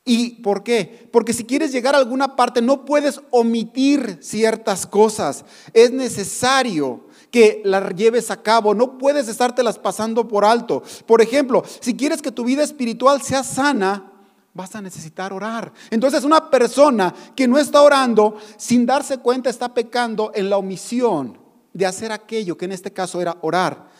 ¿Y 0.04 0.42
por 0.42 0.64
qué? 0.64 1.08
Porque 1.12 1.32
si 1.32 1.44
quieres 1.44 1.72
llegar 1.72 1.94
a 1.94 2.00
alguna 2.00 2.36
parte 2.36 2.62
no 2.62 2.86
puedes 2.86 3.22
omitir 3.30 4.18
ciertas 4.22 4.88
cosas. 4.88 5.46
Es 5.74 5.92
necesario 5.92 7.06
que 7.30 7.62
las 7.64 7.96
lleves 7.96 8.32
a 8.32 8.42
cabo, 8.42 8.74
no 8.74 8.98
puedes 8.98 9.28
estártelas 9.28 9.78
pasando 9.78 10.28
por 10.28 10.44
alto. 10.44 10.84
Por 11.06 11.22
ejemplo, 11.22 11.64
si 11.80 11.96
quieres 11.96 12.22
que 12.22 12.32
tu 12.32 12.44
vida 12.44 12.64
espiritual 12.64 13.22
sea 13.22 13.44
sana, 13.44 14.12
vas 14.54 14.76
a 14.76 14.82
necesitar 14.82 15.32
orar. 15.32 15.72
Entonces 15.92 16.24
una 16.24 16.50
persona 16.50 17.14
que 17.36 17.48
no 17.48 17.58
está 17.58 17.82
orando, 17.82 18.38
sin 18.58 18.86
darse 18.86 19.20
cuenta, 19.20 19.50
está 19.50 19.74
pecando 19.74 20.32
en 20.34 20.50
la 20.50 20.58
omisión 20.58 21.40
de 21.74 21.86
hacer 21.86 22.12
aquello 22.12 22.58
que 22.58 22.66
en 22.66 22.74
este 22.74 22.92
caso 22.92 23.22
era 23.22 23.38
orar. 23.42 23.91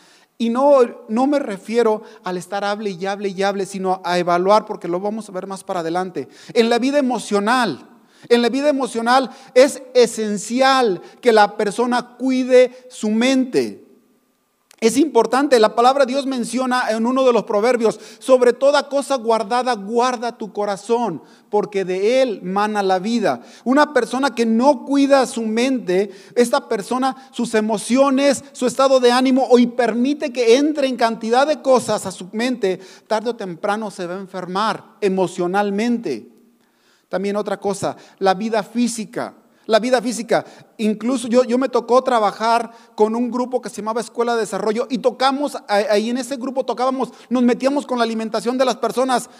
Y 0.42 0.48
no, 0.48 0.80
no 1.08 1.28
me 1.28 1.38
refiero 1.38 2.02
al 2.24 2.36
estar 2.36 2.64
hable 2.64 2.90
y 2.90 3.06
hable 3.06 3.28
y 3.28 3.44
hable, 3.44 3.64
sino 3.64 4.02
a 4.04 4.18
evaluar, 4.18 4.66
porque 4.66 4.88
lo 4.88 4.98
vamos 4.98 5.28
a 5.28 5.32
ver 5.32 5.46
más 5.46 5.62
para 5.62 5.78
adelante. 5.78 6.28
En 6.52 6.68
la 6.68 6.80
vida 6.80 6.98
emocional, 6.98 7.88
en 8.28 8.42
la 8.42 8.48
vida 8.48 8.68
emocional 8.68 9.30
es 9.54 9.80
esencial 9.94 11.00
que 11.20 11.30
la 11.30 11.56
persona 11.56 12.16
cuide 12.16 12.88
su 12.90 13.10
mente. 13.10 13.81
Es 14.82 14.96
importante, 14.96 15.60
la 15.60 15.76
palabra 15.76 16.06
Dios 16.06 16.26
menciona 16.26 16.90
en 16.90 17.06
uno 17.06 17.24
de 17.24 17.32
los 17.32 17.44
proverbios, 17.44 18.00
sobre 18.18 18.52
toda 18.52 18.88
cosa 18.88 19.14
guardada, 19.14 19.76
guarda 19.76 20.36
tu 20.36 20.52
corazón, 20.52 21.22
porque 21.50 21.84
de 21.84 22.20
él 22.20 22.40
mana 22.42 22.82
la 22.82 22.98
vida. 22.98 23.42
Una 23.62 23.92
persona 23.92 24.34
que 24.34 24.44
no 24.44 24.84
cuida 24.84 25.24
su 25.26 25.42
mente, 25.42 26.10
esta 26.34 26.68
persona, 26.68 27.28
sus 27.30 27.54
emociones, 27.54 28.42
su 28.50 28.66
estado 28.66 28.98
de 28.98 29.12
ánimo, 29.12 29.56
y 29.56 29.68
permite 29.68 30.32
que 30.32 30.56
entre 30.56 30.88
en 30.88 30.96
cantidad 30.96 31.46
de 31.46 31.62
cosas 31.62 32.04
a 32.04 32.10
su 32.10 32.26
mente, 32.32 32.80
tarde 33.06 33.30
o 33.30 33.36
temprano 33.36 33.88
se 33.88 34.08
va 34.08 34.16
a 34.16 34.20
enfermar 34.20 34.96
emocionalmente. 35.00 36.28
También 37.08 37.36
otra 37.36 37.60
cosa, 37.60 37.96
la 38.18 38.34
vida 38.34 38.64
física. 38.64 39.36
La 39.66 39.78
vida 39.78 40.02
física, 40.02 40.44
incluso 40.78 41.28
yo, 41.28 41.44
yo 41.44 41.56
me 41.56 41.68
tocó 41.68 42.02
trabajar 42.02 42.72
con 42.96 43.14
un 43.14 43.30
grupo 43.30 43.62
que 43.62 43.68
se 43.68 43.76
llamaba 43.76 44.00
Escuela 44.00 44.34
de 44.34 44.40
Desarrollo 44.40 44.86
y 44.90 44.98
tocamos, 44.98 45.56
ahí 45.68 46.10
en 46.10 46.18
ese 46.18 46.36
grupo 46.36 46.64
tocábamos, 46.64 47.10
nos 47.30 47.42
metíamos 47.42 47.86
con 47.86 47.98
la 47.98 48.04
alimentación 48.04 48.58
de 48.58 48.64
las 48.64 48.76
personas 48.76 49.30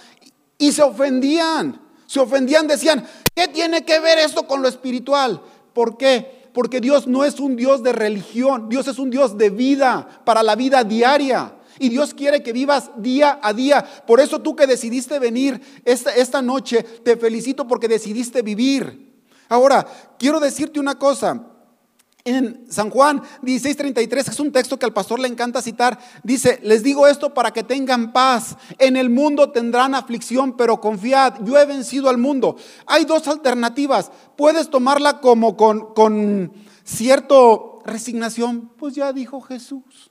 y 0.59 0.71
se 0.71 0.83
ofendían, 0.83 1.81
se 2.07 2.21
ofendían, 2.21 2.69
decían, 2.69 3.05
¿qué 3.35 3.49
tiene 3.49 3.85
que 3.85 3.99
ver 3.99 4.19
esto 4.19 4.47
con 4.47 4.63
lo 4.63 4.69
espiritual? 4.69 5.43
¿Por 5.73 5.97
qué? 5.97 6.49
Porque 6.53 6.81
Dios 6.81 7.07
no 7.07 7.25
es 7.25 7.41
un 7.41 7.57
Dios 7.57 7.83
de 7.83 7.93
religión, 7.93 8.69
Dios 8.69 8.87
es 8.87 8.99
un 8.99 9.11
Dios 9.11 9.37
de 9.37 9.51
vida, 9.51 10.23
para 10.25 10.43
la 10.43 10.55
vida 10.55 10.85
diaria. 10.85 11.57
Y 11.79 11.89
Dios 11.89 12.15
quiere 12.15 12.43
que 12.43 12.53
vivas 12.53 12.91
día 12.97 13.41
a 13.43 13.53
día. 13.53 13.85
Por 14.07 14.21
eso 14.21 14.41
tú 14.41 14.55
que 14.55 14.67
decidiste 14.67 15.19
venir 15.19 15.61
esta, 15.85 16.15
esta 16.15 16.43
noche, 16.43 16.83
te 16.83 17.17
felicito 17.17 17.67
porque 17.67 17.89
decidiste 17.89 18.43
vivir. 18.43 19.12
Ahora, 19.53 19.87
quiero 20.19 20.41
decirte 20.41 20.81
una 20.81 20.99
cosa. 20.99 21.47
En 22.25 22.65
San 22.71 22.89
Juan 22.89 23.21
16:33, 23.43 24.31
es 24.31 24.41
un 24.41 24.51
texto 24.51 24.79
que 24.79 24.87
al 24.87 24.95
pastor 24.95 25.21
le 25.21 25.29
encanta 25.29 25.61
citar, 25.61 25.99
dice, 26.23 26.59
les 26.63 26.83
digo 26.83 27.07
esto 27.07 27.35
para 27.35 27.51
que 27.51 27.63
tengan 27.63 28.15
paz. 28.15 28.57
En 28.79 28.97
el 28.97 29.11
mundo 29.11 29.51
tendrán 29.51 29.95
aflicción, 29.95 30.57
pero 30.57 30.81
confiad, 30.81 31.45
yo 31.45 31.59
he 31.59 31.67
vencido 31.67 32.09
al 32.09 32.17
mundo. 32.17 32.57
Hay 32.87 33.05
dos 33.05 33.29
alternativas. 33.29 34.11
Puedes 34.39 34.71
tomarla 34.71 35.21
como 35.21 35.55
con, 35.55 35.93
con 35.93 36.55
resignación, 37.85 38.71
pues 38.79 38.95
ya 38.95 39.13
dijo 39.13 39.43
Jesús. 39.43 40.11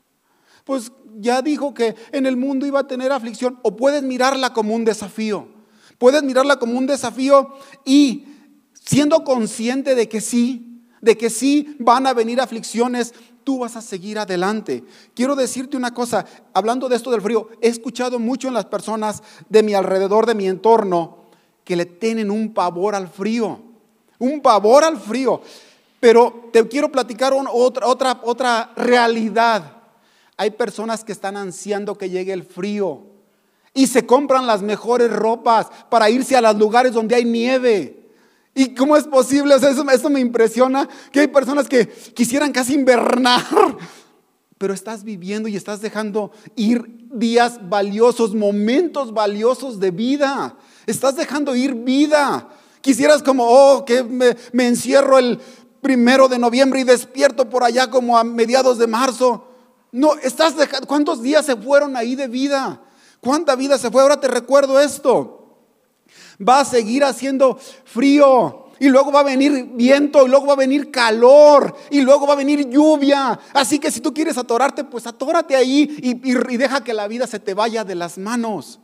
Pues 0.66 0.92
ya 1.18 1.42
dijo 1.42 1.74
que 1.74 1.96
en 2.12 2.28
el 2.28 2.38
mundo 2.38 2.68
iba 2.68 2.82
a 2.82 2.88
tener 2.88 3.12
aflicción. 3.12 3.58
O 3.64 3.76
puedes 3.76 4.04
mirarla 4.04 4.54
como 4.54 4.76
un 4.76 4.86
desafío. 4.86 5.48
Puedes 5.98 6.22
mirarla 6.22 6.58
como 6.58 6.78
un 6.78 6.86
desafío 6.86 7.56
y 7.86 8.28
siendo 8.92 9.24
consciente 9.24 9.96
de 9.96 10.10
que 10.10 10.20
sí, 10.20 10.84
de 11.00 11.18
que 11.18 11.30
sí 11.30 11.78
van 11.80 12.06
a 12.08 12.14
venir 12.14 12.42
aflicciones, 12.42 13.14
tú 13.46 13.60
vas 13.60 13.78
a 13.78 13.82
seguir 13.82 14.20
adelante. 14.20 14.84
Quiero 15.14 15.38
decirte 15.38 15.78
una 15.78 15.94
cosa, 15.94 16.26
hablando 16.54 16.90
de 16.90 16.98
esto 16.98 17.10
del 17.10 17.22
frío, 17.22 17.48
he 17.62 17.70
escuchado 17.70 18.20
mucho 18.20 18.50
en 18.50 18.54
las 18.54 18.66
personas 18.66 19.24
de 19.48 19.64
mi 19.64 19.74
alrededor, 19.74 20.26
de 20.26 20.36
mi 20.36 20.46
entorno, 20.46 21.20
que 21.64 21.78
le 21.78 21.86
tienen 21.86 22.30
un 22.30 22.54
pavor 22.54 22.94
al 22.94 23.08
frío, 23.08 23.62
un 24.20 24.42
pavor 24.42 24.84
al 24.84 25.00
frío. 25.00 25.40
Pero 26.02 26.50
te 26.52 26.68
quiero 26.68 26.92
platicar 26.92 27.32
otra, 27.34 27.88
otra, 27.88 28.20
otra 28.26 28.74
realidad. 28.76 29.72
Hay 30.36 30.52
personas 30.52 31.06
que 31.06 31.14
están 31.14 31.38
ansiando 31.38 31.98
que 31.98 32.10
llegue 32.10 32.34
el 32.34 32.44
frío 32.44 33.04
y 33.74 33.88
se 33.88 34.06
compran 34.06 34.48
las 34.48 34.62
mejores 34.62 35.10
ropas 35.14 35.68
para 35.90 36.10
irse 36.10 36.36
a 36.36 36.42
los 36.42 36.58
lugares 36.58 36.92
donde 36.92 37.16
hay 37.16 37.24
nieve. 37.24 38.01
¿Y 38.54 38.76
cómo 38.76 38.98
es 38.98 39.06
posible? 39.06 39.56
eso, 39.56 40.10
me 40.10 40.20
impresiona, 40.20 40.88
que 41.12 41.22
hay 41.22 41.28
personas 41.28 41.70
que 41.70 41.88
quisieran 41.88 42.52
casi 42.52 42.74
invernar, 42.74 43.46
pero 44.58 44.74
estás 44.74 45.04
viviendo 45.04 45.48
y 45.48 45.56
estás 45.56 45.82
dejando 45.82 46.32
ir 46.56 47.08
días 47.14 47.60
valiosos, 47.70 48.36
momentos 48.36 49.14
valiosos 49.14 49.80
de 49.80 49.92
vida. 49.92 50.56
Estás 50.86 51.16
dejando 51.16 51.56
ir 51.56 51.74
vida. 51.74 52.50
Quisieras 52.82 53.24
como, 53.24 53.46
oh, 53.48 53.86
que 53.86 54.04
me, 54.04 54.36
me 54.52 54.68
encierro 54.68 55.18
el 55.18 55.40
primero 55.82 56.28
de 56.28 56.38
noviembre 56.38 56.82
y 56.82 56.84
despierto 56.84 57.50
por 57.50 57.64
allá 57.64 57.90
como 57.90 58.18
a 58.18 58.24
mediados 58.24 58.78
de 58.78 58.88
marzo. 58.88 59.48
No, 59.92 60.14
estás 60.16 60.56
dejando, 60.56 60.88
¿cuántos 60.88 61.22
días 61.22 61.46
se 61.46 61.56
fueron 61.56 61.96
ahí 61.96 62.16
de 62.16 62.28
vida? 62.28 62.82
¿Cuánta 63.20 63.56
vida 63.56 63.78
se 63.78 63.90
fue? 63.90 64.02
Ahora 64.02 64.20
te 64.20 64.28
recuerdo 64.28 64.80
esto 64.80 65.41
va 66.48 66.62
a 66.62 66.66
seguir 66.66 67.04
haciendo 67.04 67.58
frío. 67.86 68.68
Y 68.80 68.90
luego 68.90 69.12
va 69.12 69.20
a 69.20 69.24
venir 69.24 69.70
viento, 69.76 70.26
y 70.26 70.30
luego 70.30 70.48
va 70.48 70.54
a 70.54 70.56
venir 70.56 70.90
calor, 70.90 71.76
y 71.92 72.02
luego 72.02 72.26
va 72.26 72.34
a 72.34 72.38
venir 72.38 72.68
lluvia. 72.68 73.40
Así 73.54 73.78
que 73.78 73.92
si 73.92 74.02
tú 74.02 74.12
quieres 74.12 74.40
atorarte, 74.40 74.84
pues 74.84 75.06
atórate 75.06 75.56
ahí 75.56 75.98
y, 76.02 76.58
deja 76.58 76.84
que 76.84 76.92
la 76.92 77.08
vida 77.08 77.28
se 77.28 77.40
te 77.40 77.54
vaya 77.54 77.84
de 77.84 77.94
las 77.94 78.18
manos. 78.18 78.80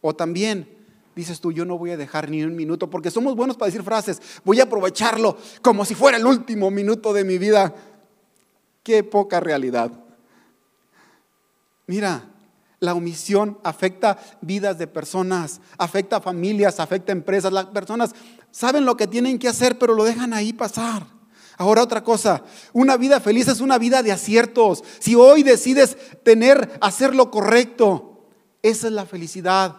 O 0.00 0.12
también 0.12 0.68
dices 1.14 1.40
tú, 1.40 1.52
yo 1.52 1.64
no 1.64 1.78
voy 1.78 1.92
a 1.92 1.96
dejar 1.96 2.30
ni 2.30 2.42
un 2.42 2.56
minuto, 2.56 2.90
porque 2.90 3.12
somos 3.12 3.36
buenos 3.36 3.56
para 3.56 3.66
decir 3.66 3.84
frases, 3.84 4.20
voy 4.44 4.58
a 4.58 4.64
aprovecharlo 4.64 5.36
como 5.62 5.84
si 5.84 5.94
fuera 5.94 6.18
el 6.18 6.26
último 6.26 6.72
minuto 6.72 7.12
de 7.12 7.22
mi 7.22 7.38
vida. 7.38 7.72
Qué 8.82 9.04
poca 9.04 9.38
realidad. 9.38 9.92
Mira, 11.86 12.31
la 12.82 12.94
omisión 12.94 13.58
afecta 13.62 14.18
vidas 14.40 14.76
de 14.76 14.88
personas, 14.88 15.60
afecta 15.78 16.20
familias, 16.20 16.80
afecta 16.80 17.12
empresas. 17.12 17.52
Las 17.52 17.66
personas 17.66 18.10
saben 18.50 18.84
lo 18.84 18.96
que 18.96 19.06
tienen 19.06 19.38
que 19.38 19.46
hacer, 19.46 19.78
pero 19.78 19.94
lo 19.94 20.02
dejan 20.02 20.34
ahí 20.34 20.52
pasar. 20.52 21.06
Ahora 21.58 21.84
otra 21.84 22.02
cosa, 22.02 22.42
una 22.72 22.96
vida 22.96 23.20
feliz 23.20 23.46
es 23.46 23.60
una 23.60 23.78
vida 23.78 24.02
de 24.02 24.10
aciertos. 24.10 24.82
Si 24.98 25.14
hoy 25.14 25.44
decides 25.44 25.96
tener, 26.24 26.76
hacer 26.80 27.14
lo 27.14 27.30
correcto, 27.30 28.26
esa 28.62 28.88
es 28.88 28.92
la 28.92 29.06
felicidad 29.06 29.76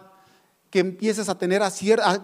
que 0.69 0.79
empieces 0.79 1.27
a 1.27 1.37
tener, 1.37 1.61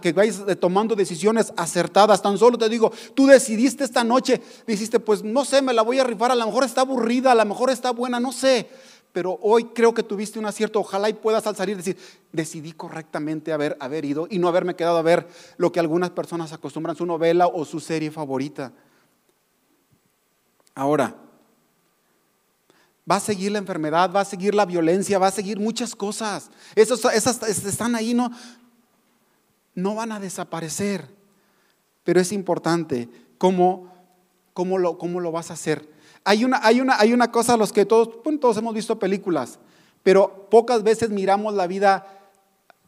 que 0.02 0.14
vayas 0.14 0.42
tomando 0.62 0.96
decisiones 0.96 1.52
acertadas. 1.58 2.22
Tan 2.22 2.38
solo 2.38 2.58
te 2.58 2.70
digo, 2.70 2.90
tú 3.16 3.28
decidiste 3.28 3.84
esta 3.84 4.06
noche, 4.06 4.42
dijiste, 4.66 5.02
pues 5.02 5.26
no 5.26 5.44
sé, 5.44 5.62
me 5.62 5.74
la 5.74 5.82
voy 5.82 6.00
a 6.00 6.06
rifar, 6.06 6.32
a 6.32 6.36
lo 6.36 6.46
mejor 6.46 6.64
está 6.64 6.82
aburrida, 6.82 7.34
a 7.34 7.36
lo 7.36 7.44
mejor 7.44 7.70
está 7.70 7.92
buena, 7.92 8.22
no 8.22 8.32
sé 8.32 8.70
pero 9.12 9.40
hoy 9.42 9.66
creo 9.66 9.94
que 9.94 10.04
tuviste 10.04 10.40
un 10.40 10.46
acierto. 10.46 10.80
Ojalá 10.80 11.10
y 11.10 11.14
puedas 11.14 11.46
al 11.48 11.56
salir 11.56 11.78
decir, 11.78 11.98
decidí 12.32 12.74
correctamente 12.74 13.52
haber, 13.52 13.76
haber 13.80 14.06
ido 14.06 14.28
y 14.30 14.40
no 14.40 14.48
haberme 14.48 14.76
quedado 14.76 14.98
a 14.98 15.02
ver 15.02 15.28
lo 15.58 15.72
que 15.72 15.80
algunas 15.80 16.12
personas 16.12 16.54
acostumbran, 16.54 16.96
su 16.96 17.06
novela 17.06 17.48
o 17.48 17.66
su 17.66 17.80
serie 17.80 18.12
favorita. 18.12 18.72
Ahora, 20.76 21.16
va 23.10 23.16
a 23.16 23.20
seguir 23.20 23.52
la 23.52 23.58
enfermedad, 23.58 24.12
va 24.14 24.22
a 24.22 24.26
seguir 24.26 24.54
la 24.54 24.66
violencia, 24.66 25.18
va 25.18 25.28
a 25.28 25.32
seguir 25.32 25.60
muchas 25.60 25.96
cosas. 25.96 26.52
Esas, 26.76 27.04
esas 27.06 27.66
están 27.66 27.96
ahí, 27.96 28.14
no, 28.14 28.32
no 29.74 29.96
van 29.96 30.12
a 30.12 30.20
desaparecer. 30.20 31.08
Pero 32.04 32.22
es 32.22 32.32
importante 32.32 33.10
cómo, 33.38 33.92
cómo, 34.54 34.78
lo, 34.78 34.98
cómo 34.98 35.20
lo 35.20 35.32
vas 35.32 35.50
a 35.50 35.56
hacer. 35.56 35.90
Hay 36.24 36.46
una, 36.46 36.60
hay 36.64 36.82
una, 36.82 37.00
hay 37.00 37.14
una 37.14 37.32
cosa, 37.32 37.58
los 37.58 37.72
que 37.72 37.86
todos, 37.86 38.22
todos 38.40 38.58
hemos 38.58 38.74
visto 38.74 39.00
películas, 39.00 39.60
pero 40.04 40.48
pocas 40.50 40.84
veces 40.84 41.10
miramos 41.10 41.54
la 41.54 41.68
vida. 41.68 42.06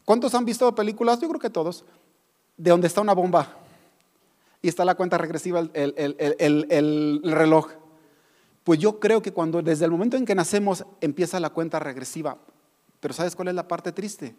¿Cuántos 0.04 0.34
han 0.34 0.44
visto 0.44 0.74
películas? 0.74 1.20
Yo 1.20 1.28
creo 1.28 1.40
que 1.40 1.50
todos. 1.50 1.84
De 2.56 2.70
donde 2.70 2.86
está 2.86 3.00
una 3.00 3.14
bomba 3.14 3.56
y 4.62 4.68
está 4.68 4.84
la 4.84 4.94
cuenta 4.94 5.18
regresiva, 5.18 5.60
el, 5.60 5.94
el, 6.38 7.20
reloj. 7.24 7.68
Pues 8.62 8.78
yo 8.78 9.00
creo 9.00 9.20
que 9.20 9.32
cuando 9.32 9.60
desde 9.60 9.84
el 9.84 9.90
momento 9.90 10.16
en 10.16 10.24
que 10.24 10.36
nacemos 10.36 10.84
empieza 11.00 11.40
la 11.40 11.50
cuenta 11.50 11.80
regresiva. 11.80 12.38
Pero 13.00 13.12
¿sabes 13.12 13.34
cuál 13.34 13.48
es 13.48 13.54
la 13.54 13.66
parte 13.66 13.90
triste? 13.90 14.36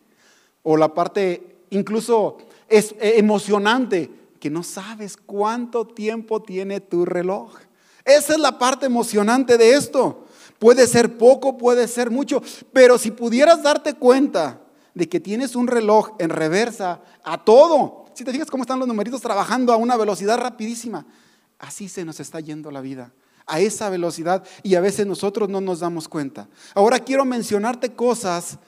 O 0.64 0.78
la 0.78 0.94
parte 0.94 1.58
incluso 1.72 2.38
es 2.70 2.94
eh, 3.02 3.16
emocionante, 3.18 4.10
que 4.40 4.50
no 4.50 4.64
sabes 4.64 5.18
cuánto 5.18 5.86
tiempo 5.86 6.42
tiene 6.42 6.80
tu 6.80 7.06
reloj. 7.06 7.54
Esa 8.06 8.34
es 8.34 8.40
la 8.40 8.58
parte 8.58 8.86
emocionante 8.86 9.58
de 9.58 9.74
esto. 9.74 10.26
Puede 10.60 10.88
ser 10.88 11.18
poco, 11.18 11.58
puede 11.58 11.88
ser 11.88 12.10
mucho, 12.10 12.42
pero 12.72 12.98
si 12.98 13.12
pudieras 13.12 13.64
darte 13.64 13.94
cuenta 13.96 14.62
de 14.94 15.10
que 15.10 15.20
tienes 15.20 15.56
un 15.56 15.68
reloj 15.68 16.12
en 16.20 16.30
reversa 16.30 17.02
a 17.24 17.44
todo, 17.44 18.06
si 18.14 18.24
te 18.24 18.32
fijas 18.32 18.50
cómo 18.50 18.64
están 18.64 18.80
los 18.80 18.88
numeritos 18.88 19.22
trabajando 19.22 19.74
a 19.74 19.78
una 19.78 19.98
velocidad 19.98 20.38
rapidísima, 20.38 21.06
así 21.60 21.90
se 21.90 22.06
nos 22.06 22.20
está 22.20 22.40
yendo 22.40 22.72
la 22.72 22.82
vida, 22.82 23.12
a 23.46 23.60
esa 23.60 23.90
velocidad 23.90 24.44
y 24.62 24.76
a 24.76 24.82
veces 24.82 25.06
nosotros 25.06 25.50
no 25.50 25.60
nos 25.60 25.80
damos 25.80 26.08
cuenta. 26.08 26.48
Ahora 26.76 27.00
quiero 27.00 27.26
mencionarte 27.26 27.94
cosas 27.94 28.60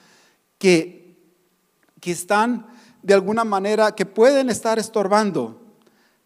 que, 0.58 1.16
que 2.00 2.10
están 2.10 2.66
de 3.02 3.14
alguna 3.14 3.44
manera, 3.44 3.94
que 3.94 4.04
pueden 4.04 4.50
estar 4.50 4.78
estorbando 4.78 5.62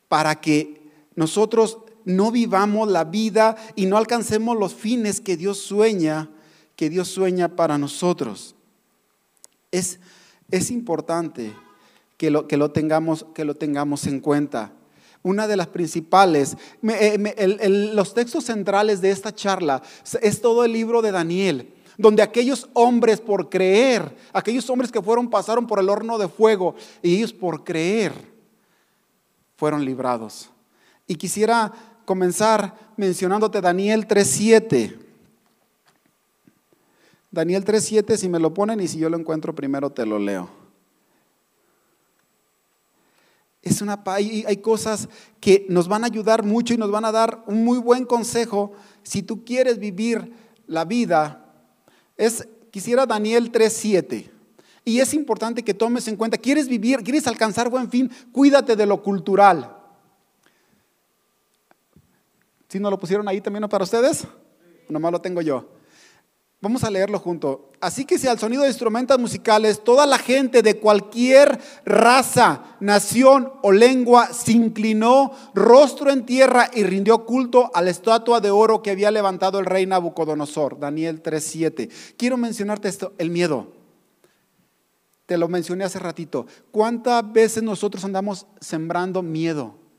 para 0.09 0.40
que 0.40 0.90
nosotros 1.14 1.79
no 2.04 2.30
vivamos 2.30 2.88
la 2.88 3.04
vida 3.04 3.57
y 3.76 3.87
no 3.87 3.97
alcancemos 3.97 4.57
los 4.57 4.75
fines 4.75 5.21
que 5.21 5.37
Dios 5.37 5.59
sueña, 5.59 6.30
que 6.76 6.90
Dios 6.90 7.09
sueña 7.09 7.57
para 7.57 7.78
nosotros. 7.78 8.54
Es, 9.71 10.00
es 10.50 10.71
importante 10.71 11.54
que 12.16 12.30
lo, 12.30 12.47
que, 12.47 12.57
lo 12.57 12.71
tengamos, 12.71 13.26
que 13.35 13.45
lo 13.45 13.54
tengamos 13.54 14.07
en 14.07 14.21
cuenta. 14.21 14.73
una 15.23 15.47
de 15.47 15.57
las 15.57 15.69
principales. 15.69 16.57
Eh, 16.83 17.90
los 17.92 18.14
textos 18.14 18.45
centrales 18.45 19.00
de 19.00 19.11
esta 19.11 19.35
charla 19.35 19.83
es 20.23 20.40
todo 20.40 20.64
el 20.64 20.73
libro 20.73 21.02
de 21.02 21.12
Daniel, 21.12 21.75
donde 21.99 22.23
aquellos 22.23 22.69
hombres 22.73 23.21
por 23.21 23.50
creer, 23.50 24.16
aquellos 24.33 24.69
hombres 24.71 24.90
que 24.90 25.02
fueron, 25.02 25.28
pasaron 25.28 25.66
por 25.66 25.78
el 25.78 25.90
horno 25.90 26.19
de 26.19 26.28
fuego 26.28 26.75
y 27.02 27.16
ellos 27.16 27.33
por 27.33 27.64
creer 27.64 28.12
fueron 29.57 29.85
librados. 29.85 30.50
Y 31.11 31.17
quisiera 31.17 31.73
comenzar 32.05 32.93
mencionándote 32.97 33.61
Daniel 33.61 34.07
3.7. 34.07 34.97
Daniel 37.33 37.64
3.7, 37.64 38.17
si 38.17 38.29
me 38.29 38.38
lo 38.38 38.55
ponen 38.55 38.79
y 38.79 38.87
si 38.87 38.99
yo 38.99 39.11
lo 39.11 39.19
encuentro 39.19 39.52
primero 39.52 39.90
te 39.90 40.07
lo 40.07 40.21
leo. 40.21 40.49
Es 43.61 43.83
una, 43.83 44.00
hay, 44.07 44.45
hay 44.47 44.59
cosas 44.59 45.09
que 45.40 45.67
nos 45.69 45.88
van 45.88 46.05
a 46.05 46.07
ayudar 46.07 46.45
mucho 46.45 46.75
y 46.75 46.76
nos 46.76 46.93
van 46.93 47.05
a 47.05 47.11
dar 47.11 47.43
un 47.49 47.64
muy 47.64 47.81
buen 47.81 48.05
consejo 48.05 48.71
si 49.02 49.21
tú 49.25 49.45
quieres 49.45 49.81
vivir 49.81 50.33
la 50.69 50.85
vida. 50.85 51.45
Es, 52.17 52.47
quisiera 52.71 53.05
Daniel 53.05 53.50
3.7. 53.50 54.31
Y 54.85 55.00
es 55.00 55.12
importante 55.12 55.64
que 55.64 55.75
tomes 55.75 56.07
en 56.07 56.14
cuenta, 56.14 56.38
quieres 56.38 56.69
vivir, 56.69 57.02
quieres 57.02 57.26
alcanzar 57.26 57.69
buen 57.69 57.90
fin, 57.90 58.12
cuídate 58.31 58.76
de 58.76 58.87
lo 58.87 59.02
cultural. 59.02 59.79
¿Sí 62.71 62.79
no 62.79 62.89
lo 62.89 63.00
pusieron 63.00 63.27
ahí 63.27 63.41
también 63.41 63.69
para 63.69 63.83
ustedes? 63.83 64.29
Nomás 64.89 65.11
lo 65.11 65.21
tengo 65.21 65.43
yo. 65.43 65.69
Vamos 66.61 66.85
a 66.85 66.91
leerlo 66.91 67.19
junto. 67.19 67.73
Así 67.81 68.05
que 68.05 68.17
si 68.17 68.29
al 68.29 68.39
sonido 68.39 68.62
de 68.62 68.69
instrumentos 68.69 69.19
musicales 69.19 69.83
toda 69.83 70.07
la 70.07 70.19
gente 70.19 70.62
de 70.62 70.79
cualquier 70.79 71.59
raza, 71.85 72.77
nación 72.79 73.53
o 73.62 73.73
lengua 73.73 74.33
se 74.33 74.53
inclinó 74.53 75.33
rostro 75.53 76.12
en 76.12 76.25
tierra 76.25 76.71
y 76.73 76.85
rindió 76.85 77.25
culto 77.25 77.73
a 77.75 77.83
la 77.83 77.91
estatua 77.91 78.41
de 78.41 78.53
oro 78.53 78.83
que 78.83 78.93
había 78.93 79.11
levantado 79.11 79.59
el 79.59 79.67
rey 79.67 79.87
Nabucodonosor, 79.87 80.79
Daniel 80.79 81.23
3:7. 81.23 81.91
Quiero 82.17 82.37
mencionarte 82.37 82.89
esto, 82.89 83.15
el 83.19 83.31
miedo. 83.31 83.73
Te 85.27 85.37
lo 85.37 85.49
mencioné 85.49 85.83
hace 85.83 85.99
ratito. 85.99 86.47
¿Cuántas 86.71 87.33
veces 87.33 87.65
nosotros 87.65 88.05
andamos 88.05 88.47
sembrando 88.61 89.23
miedo? 89.23 89.89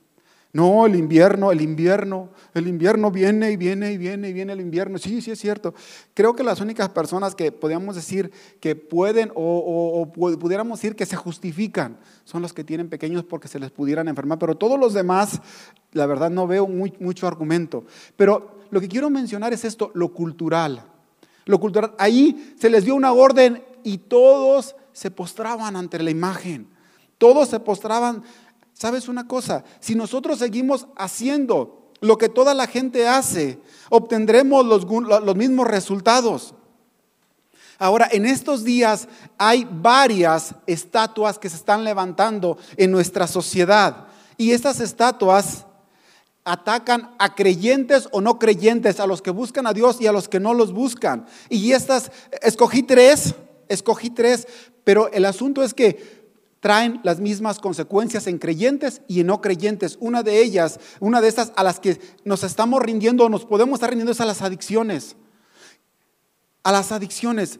No, 0.53 0.85
el 0.85 0.95
invierno, 0.95 1.51
el 1.51 1.61
invierno, 1.61 2.29
el 2.53 2.67
invierno 2.67 3.09
viene 3.09 3.51
y 3.51 3.57
viene 3.57 3.93
y 3.93 3.97
viene 3.97 4.29
y 4.29 4.33
viene 4.33 4.51
el 4.51 4.59
invierno. 4.59 4.97
Sí, 4.97 5.21
sí 5.21 5.31
es 5.31 5.39
cierto. 5.39 5.73
Creo 6.13 6.35
que 6.35 6.43
las 6.43 6.59
únicas 6.59 6.89
personas 6.89 7.35
que 7.35 7.53
podríamos 7.53 7.95
decir 7.95 8.31
que 8.59 8.75
pueden 8.75 9.31
o, 9.33 10.11
pudiéramos 10.13 10.79
decir 10.79 10.97
que 10.97 11.05
se 11.05 11.15
justifican 11.15 11.97
son 12.25 12.41
los 12.41 12.51
que 12.51 12.65
tienen 12.65 12.89
pequeños 12.89 13.23
porque 13.23 13.47
se 13.47 13.59
les 13.59 13.71
pudieran 13.71 14.09
enfermar. 14.09 14.39
Pero 14.39 14.55
todos 14.55 14.77
los 14.77 14.93
demás, 14.93 15.39
la 15.93 16.05
verdad 16.05 16.29
no 16.29 16.47
veo 16.47 16.67
mucho 16.67 17.27
argumento. 17.27 17.85
Pero 18.17 18.59
lo 18.71 18.81
que 18.81 18.89
quiero 18.89 19.09
mencionar 19.09 19.53
es 19.53 19.63
esto, 19.63 19.91
lo 19.93 20.11
cultural. 20.11 20.83
Lo 21.45 21.61
cultural, 21.61 21.95
ahí 21.97 22.55
se 22.59 22.69
les 22.69 22.83
dio 22.83 22.95
una 22.95 23.13
orden 23.13 23.63
y 23.83 23.99
todos 23.99 24.75
se 24.91 25.11
postraban 25.11 25.77
ante 25.77 25.97
la 26.03 26.11
imagen. 26.11 26.67
Todos 27.17 27.49
se 27.49 27.59
postraban 27.59 28.23
¿Sabes 28.73 29.07
una 29.07 29.27
cosa? 29.27 29.63
Si 29.79 29.95
nosotros 29.95 30.39
seguimos 30.39 30.87
haciendo 30.95 31.81
lo 32.01 32.17
que 32.17 32.29
toda 32.29 32.53
la 32.53 32.67
gente 32.67 33.07
hace, 33.07 33.59
obtendremos 33.89 34.65
los, 34.65 35.35
mismos 35.35 35.67
resultados. 35.67 36.55
Ahora, 37.77 38.09
en 38.11 38.25
estos 38.25 38.63
días 38.63 39.07
hay 39.37 39.67
varias 39.71 40.55
estatuas 40.65 41.39
que 41.39 41.49
se 41.49 41.55
están 41.55 41.83
levantando 41.83 42.57
en 42.75 42.91
nuestra 42.91 43.27
sociedad. 43.27 44.07
Y 44.37 44.51
estas 44.51 44.79
estatuas 44.79 45.65
atacan 46.43 47.11
a 47.19 47.35
creyentes 47.35 48.09
o 48.11 48.21
no 48.21 48.39
creyentes, 48.39 48.99
a 48.99 49.05
los 49.05 49.21
que 49.21 49.29
buscan 49.29 49.67
a 49.67 49.73
Dios 49.73 50.01
y 50.01 50.07
a 50.07 50.11
los 50.11 50.27
que 50.27 50.39
no 50.39 50.55
los 50.55 50.73
buscan. 50.73 51.27
Y 51.49 51.71
estas, 51.73 52.11
escogí 52.41 52.81
tres, 52.81 53.35
escogí 53.67 54.09
tres, 54.09 54.47
pero 54.83 55.11
el 55.11 55.25
asunto 55.25 55.63
es 55.63 55.75
que 55.75 56.20
traen 56.61 57.01
las 57.03 57.19
mismas 57.19 57.59
consecuencias 57.59 58.27
en 58.27 58.37
creyentes 58.37 59.01
y 59.07 59.19
en 59.19 59.27
no 59.27 59.41
creyentes. 59.41 59.97
Una 59.99 60.23
de 60.23 60.41
ellas, 60.41 60.79
una 60.99 61.19
de 61.19 61.27
estas 61.27 61.51
a 61.57 61.63
las 61.63 61.79
que 61.79 61.99
nos 62.23 62.43
estamos 62.43 62.81
rindiendo 62.81 63.25
o 63.25 63.29
nos 63.29 63.45
podemos 63.45 63.75
estar 63.75 63.89
rindiendo 63.89 64.13
es 64.13 64.21
a 64.21 64.25
las 64.25 64.41
adicciones. 64.41 65.17
A 66.63 66.71
las 66.71 66.91
adicciones. 66.91 67.59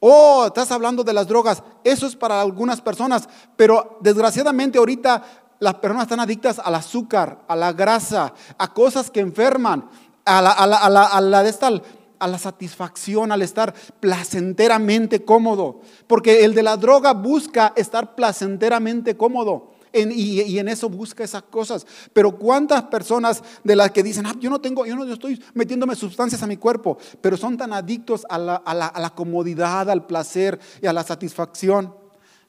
Oh, 0.00 0.46
estás 0.46 0.72
hablando 0.72 1.04
de 1.04 1.12
las 1.12 1.28
drogas. 1.28 1.62
Eso 1.84 2.06
es 2.06 2.16
para 2.16 2.40
algunas 2.40 2.80
personas, 2.80 3.28
pero 3.54 3.98
desgraciadamente 4.00 4.78
ahorita 4.78 5.22
las 5.60 5.74
personas 5.74 6.04
están 6.04 6.20
adictas 6.20 6.58
al 6.58 6.74
azúcar, 6.74 7.44
a 7.48 7.54
la 7.54 7.72
grasa, 7.74 8.32
a 8.56 8.72
cosas 8.72 9.10
que 9.10 9.20
enferman, 9.20 9.90
a 10.24 10.40
la, 10.40 10.52
a 10.52 10.66
la, 10.66 10.76
a 10.78 10.88
la, 10.88 11.04
a 11.04 11.20
la 11.20 11.42
de 11.42 11.50
esta 11.50 11.70
a 12.18 12.26
la 12.26 12.38
satisfacción, 12.38 13.32
al 13.32 13.42
estar 13.42 13.74
placenteramente 14.00 15.24
cómodo. 15.24 15.80
Porque 16.06 16.44
el 16.44 16.54
de 16.54 16.62
la 16.62 16.76
droga 16.76 17.12
busca 17.12 17.72
estar 17.76 18.14
placenteramente 18.14 19.16
cómodo. 19.16 19.72
y, 19.92 20.58
en 20.58 20.68
eso 20.68 20.88
busca 20.88 21.24
esas 21.24 21.42
cosas. 21.42 21.86
Pero 22.12 22.38
cuántas 22.38 22.84
personas 22.84 23.42
de 23.64 23.74
las 23.74 23.90
que 23.90 24.02
dicen, 24.02 24.26
ah, 24.26 24.34
yo 24.38 24.50
no 24.50 24.60
tengo, 24.60 24.84
yo 24.84 24.94
no 24.94 25.10
estoy 25.10 25.42
metiéndome 25.54 25.96
sustancias 25.96 26.42
a 26.42 26.46
mi 26.46 26.56
cuerpo, 26.56 26.98
pero 27.20 27.36
son 27.36 27.56
tan 27.56 27.72
adictos 27.72 28.26
a 28.28 28.38
la, 28.38 28.56
a 28.56 29.00
la 29.00 29.10
comodidad, 29.10 29.88
al 29.90 30.06
placer 30.06 30.60
y 30.82 30.86
a 30.86 30.92
la 30.92 31.04
satisfacción. 31.04 31.94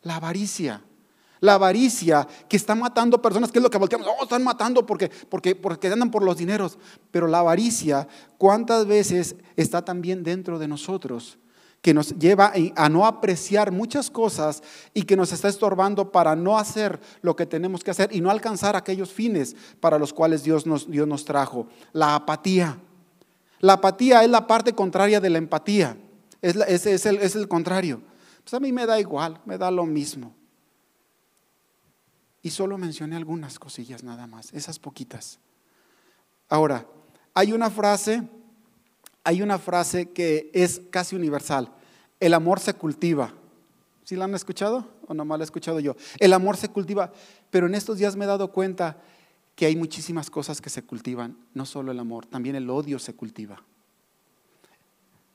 La 0.01 0.17
avaricia. 0.17 0.84
La 1.41 1.54
avaricia 1.54 2.28
que 2.47 2.58
está 2.58 2.75
matando 2.75 3.21
personas, 3.21 3.52
que 3.52 3.60
es 3.60 3.63
lo 3.63 3.69
que 3.69 3.78
volteamos, 3.78 4.08
oh, 4.08 4.23
están 4.23 4.43
matando 4.43 4.86
porque, 4.86 5.10
porque, 5.30 5.56
porque 5.56 5.88
andan 5.88 6.12
por 6.12 6.23
los 6.23 6.38
dineros. 6.38 6.78
Pero 7.12 7.28
la 7.28 7.39
avaricia, 7.39 8.08
¿cuántas 8.38 8.86
veces 8.86 9.36
está 9.56 9.84
también 9.84 10.23
dentro 10.23 10.60
de 10.60 10.67
nosotros? 10.67 11.38
que 11.82 11.93
nos 11.93 12.17
lleva 12.19 12.52
a 12.75 12.89
no 12.89 13.06
apreciar 13.06 13.71
muchas 13.71 14.10
cosas 14.10 14.62
y 14.93 15.04
que 15.04 15.15
nos 15.15 15.32
está 15.32 15.47
estorbando 15.47 16.12
para 16.12 16.36
no 16.36 16.58
hacer 16.58 16.99
lo 17.21 17.36
que 17.36 17.45
tenemos 17.45 17.84
que 17.84 17.91
hacer 17.91 18.13
y 18.13 18.21
no 18.21 18.30
alcanzar 18.30 18.75
aquellos 18.75 19.12
fines 19.13 19.56
para 19.80 19.97
los 19.97 20.13
cuales 20.13 20.43
Dios 20.43 20.65
nos, 20.65 20.89
Dios 20.89 21.08
nos 21.08 21.23
trajo. 21.23 21.67
La 21.93 22.15
apatía. 22.15 22.78
La 23.60 23.73
apatía 23.73 24.23
es 24.23 24.30
la 24.30 24.45
parte 24.45 24.73
contraria 24.73 25.21
de 25.21 25.30
la 25.30 25.38
empatía. 25.38 25.97
Es, 26.41 26.56
es, 26.56 27.06
el, 27.06 27.17
es 27.17 27.36
el 27.36 27.47
contrario. 27.47 28.02
Pues 28.43 28.54
a 28.54 28.60
mí 28.60 28.71
me 28.71 28.86
da 28.86 28.99
igual, 28.99 29.39
me 29.45 29.58
da 29.58 29.71
lo 29.71 29.86
mismo. 29.86 30.34
Y 32.41 32.52
solo 32.52 32.78
mencioné 32.78 33.15
algunas 33.15 33.60
cosillas 33.60 34.04
nada 34.04 34.28
más, 34.28 34.54
esas 34.54 34.80
poquitas. 34.80 35.39
Ahora, 36.47 36.86
hay 37.34 37.52
una 37.52 37.69
frase, 37.69 38.28
hay 39.23 39.41
una 39.41 39.60
frase 39.60 40.10
que 40.10 40.49
es 40.54 40.82
casi 40.89 41.15
universal. 41.15 41.71
El 42.19 42.34
amor 42.34 42.60
se 42.60 42.73
cultiva. 42.73 43.34
¿Sí 44.04 44.15
la 44.15 44.25
han 44.25 44.34
escuchado 44.34 44.88
o 45.08 45.13
nomás 45.13 45.38
la 45.38 45.43
he 45.43 45.45
escuchado 45.45 45.80
yo? 45.80 45.95
El 46.19 46.34
amor 46.34 46.58
se 46.58 46.69
cultiva, 46.69 47.12
pero 47.52 47.67
en 47.67 47.75
estos 47.75 47.97
días 47.97 48.15
me 48.15 48.25
he 48.25 48.28
dado 48.28 48.52
cuenta 48.52 48.97
que 49.56 49.65
hay 49.65 49.75
muchísimas 49.75 50.30
cosas 50.30 50.62
que 50.62 50.69
se 50.69 50.84
cultivan, 50.84 51.38
no 51.54 51.65
solo 51.65 51.91
el 51.91 51.99
amor, 51.99 52.25
también 52.25 52.56
el 52.56 52.69
odio 52.69 52.97
se 52.97 53.13
cultiva. 53.13 53.62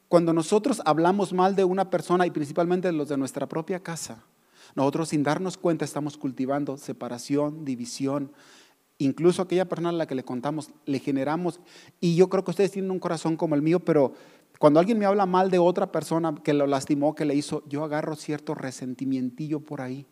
Cuando 0.08 0.32
nosotros 0.32 0.80
hablamos 0.84 1.32
mal 1.32 1.54
de 1.54 1.64
una 1.64 1.90
persona 1.90 2.26
y 2.26 2.30
principalmente 2.30 2.88
de 2.88 2.92
los 2.92 3.08
de 3.08 3.16
nuestra 3.16 3.46
propia 3.46 3.80
casa, 3.80 4.24
nosotros 4.74 5.08
sin 5.10 5.22
darnos 5.22 5.56
cuenta 5.56 5.84
estamos 5.84 6.16
cultivando 6.16 6.76
separación, 6.76 7.64
división. 7.64 8.32
Incluso 8.98 9.42
aquella 9.42 9.68
persona 9.68 9.88
a 9.88 9.92
la 9.92 10.06
que 10.06 10.14
le 10.14 10.24
contamos, 10.24 10.70
le 10.86 11.00
generamos, 11.00 11.60
y 12.00 12.14
yo 12.14 12.28
creo 12.28 12.44
que 12.44 12.52
ustedes 12.52 12.70
tienen 12.70 12.90
un 12.90 13.00
corazón 13.00 13.36
como 13.36 13.54
el 13.54 13.62
mío, 13.62 13.80
pero 13.80 14.14
cuando 14.58 14.78
alguien 14.78 14.98
me 14.98 15.06
habla 15.06 15.26
mal 15.26 15.50
de 15.50 15.58
otra 15.58 15.90
persona 15.90 16.34
que 16.42 16.54
lo 16.54 16.66
lastimó, 16.66 17.14
que 17.14 17.24
le 17.24 17.34
hizo, 17.34 17.64
yo 17.68 17.82
agarro 17.84 18.14
cierto 18.14 18.54
resentimientillo 18.54 19.60
por 19.60 19.80
ahí. 19.80 20.06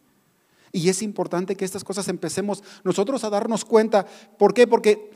Y 0.73 0.89
es 0.89 1.03
importante 1.03 1.55
que 1.55 1.65
estas 1.65 1.85
cosas 1.85 2.09
empecemos 2.09 2.65
nosotros 2.83 3.23
a 3.25 3.31
darnos 3.31 3.65
cuenta. 3.65 4.07
¿Por 4.39 4.55
qué? 4.55 4.67
Porque, 4.67 5.11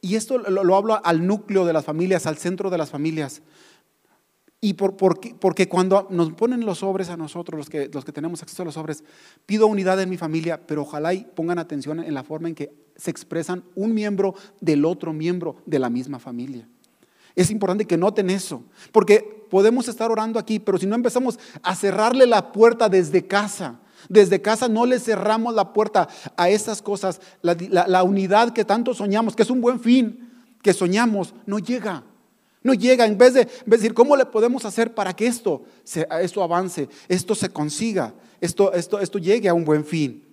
y 0.00 0.14
esto 0.14 0.38
lo, 0.38 0.64
lo 0.64 0.76
hablo 0.76 1.00
al 1.04 1.26
núcleo 1.26 1.66
de 1.66 1.72
las 1.72 1.84
familias, 1.84 2.26
al 2.26 2.38
centro 2.38 2.70
de 2.70 2.78
las 2.78 2.90
familias. 2.90 3.42
Y 4.62 4.74
por, 4.74 4.96
porque 4.96 5.68
cuando 5.68 6.06
nos 6.10 6.32
ponen 6.32 6.66
los 6.66 6.78
sobres 6.78 7.08
a 7.08 7.16
nosotros, 7.16 7.56
los 7.56 7.70
que, 7.70 7.88
los 7.92 8.04
que 8.04 8.12
tenemos 8.12 8.42
acceso 8.42 8.62
a 8.62 8.66
los 8.66 8.74
sobres, 8.74 9.02
pido 9.46 9.66
unidad 9.66 9.98
en 10.02 10.10
mi 10.10 10.18
familia, 10.18 10.60
pero 10.66 10.82
ojalá 10.82 11.14
y 11.14 11.24
pongan 11.24 11.58
atención 11.58 12.00
en 12.00 12.12
la 12.12 12.22
forma 12.22 12.48
en 12.48 12.54
que 12.54 12.70
se 12.94 13.10
expresan 13.10 13.64
un 13.74 13.94
miembro 13.94 14.34
del 14.60 14.84
otro 14.84 15.14
miembro 15.14 15.56
de 15.64 15.78
la 15.78 15.88
misma 15.88 16.18
familia. 16.18 16.68
Es 17.34 17.50
importante 17.50 17.86
que 17.86 17.96
noten 17.96 18.28
eso, 18.28 18.62
porque 18.92 19.46
podemos 19.48 19.88
estar 19.88 20.10
orando 20.10 20.38
aquí, 20.38 20.58
pero 20.58 20.76
si 20.76 20.86
no 20.86 20.94
empezamos 20.94 21.38
a 21.62 21.74
cerrarle 21.74 22.26
la 22.26 22.52
puerta 22.52 22.90
desde 22.90 23.26
casa, 23.26 23.80
desde 24.10 24.42
casa 24.42 24.68
no 24.68 24.84
le 24.84 25.00
cerramos 25.00 25.54
la 25.54 25.72
puerta 25.72 26.06
a 26.36 26.50
esas 26.50 26.82
cosas, 26.82 27.22
la, 27.40 27.56
la 27.88 28.02
unidad 28.02 28.52
que 28.52 28.66
tanto 28.66 28.92
soñamos, 28.92 29.34
que 29.34 29.42
es 29.42 29.50
un 29.50 29.62
buen 29.62 29.80
fin, 29.80 30.30
que 30.60 30.74
soñamos, 30.74 31.34
no 31.46 31.58
llega. 31.58 32.04
No 32.62 32.74
llega, 32.74 33.06
en 33.06 33.16
vez 33.16 33.34
de, 33.34 33.48
decir, 33.66 33.94
¿cómo 33.94 34.16
le 34.16 34.26
podemos 34.26 34.64
hacer 34.64 34.94
para 34.94 35.14
que 35.14 35.26
esto, 35.26 35.64
esto 36.20 36.42
avance, 36.42 36.88
esto 37.08 37.34
se 37.34 37.48
consiga, 37.48 38.14
esto, 38.40 38.72
esto, 38.72 39.00
esto 39.00 39.18
llegue 39.18 39.48
a 39.48 39.54
un 39.54 39.64
buen 39.64 39.84
fin? 39.84 40.30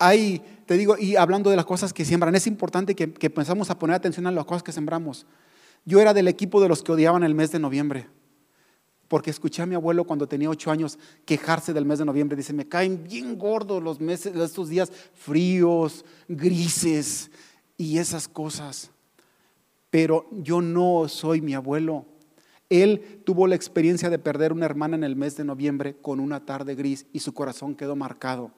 hay, 0.00 0.42
te 0.66 0.76
digo, 0.76 0.96
y 0.98 1.14
hablando 1.14 1.50
de 1.50 1.56
las 1.56 1.66
cosas 1.66 1.92
que 1.92 2.04
siembran, 2.04 2.34
es 2.34 2.46
importante 2.46 2.96
que, 2.96 3.12
que 3.12 3.30
pensamos 3.30 3.70
a 3.70 3.78
poner 3.78 3.94
atención 3.94 4.26
a 4.26 4.32
las 4.32 4.46
cosas 4.46 4.62
que 4.62 4.72
sembramos. 4.72 5.26
Yo 5.84 6.00
era 6.00 6.14
del 6.14 6.26
equipo 6.26 6.60
de 6.60 6.68
los 6.68 6.82
que 6.82 6.92
odiaban 6.92 7.22
el 7.22 7.34
mes 7.34 7.52
de 7.52 7.58
noviembre, 7.58 8.08
porque 9.08 9.30
escuché 9.30 9.62
a 9.62 9.66
mi 9.66 9.74
abuelo 9.74 10.04
cuando 10.04 10.26
tenía 10.26 10.48
ocho 10.48 10.70
años 10.70 10.98
quejarse 11.26 11.74
del 11.74 11.84
mes 11.84 11.98
de 11.98 12.06
noviembre. 12.06 12.36
Dice, 12.36 12.54
me 12.54 12.66
caen 12.66 13.04
bien 13.04 13.38
gordos 13.38 13.82
los 13.82 14.00
meses, 14.00 14.34
estos 14.34 14.70
días 14.70 14.90
fríos, 15.14 16.04
grises 16.28 17.30
y 17.76 17.98
esas 17.98 18.26
cosas. 18.26 18.90
Pero 19.90 20.26
yo 20.30 20.60
no 20.60 21.08
soy 21.08 21.40
mi 21.40 21.54
abuelo. 21.54 22.06
Él 22.68 23.22
tuvo 23.24 23.48
la 23.48 23.56
experiencia 23.56 24.08
de 24.08 24.18
perder 24.18 24.52
una 24.52 24.64
hermana 24.64 24.96
en 24.96 25.04
el 25.04 25.16
mes 25.16 25.36
de 25.36 25.44
noviembre 25.44 25.96
con 26.00 26.20
una 26.20 26.46
tarde 26.46 26.76
gris 26.76 27.06
y 27.12 27.18
su 27.18 27.34
corazón 27.34 27.74
quedó 27.74 27.96
marcado. 27.96 28.52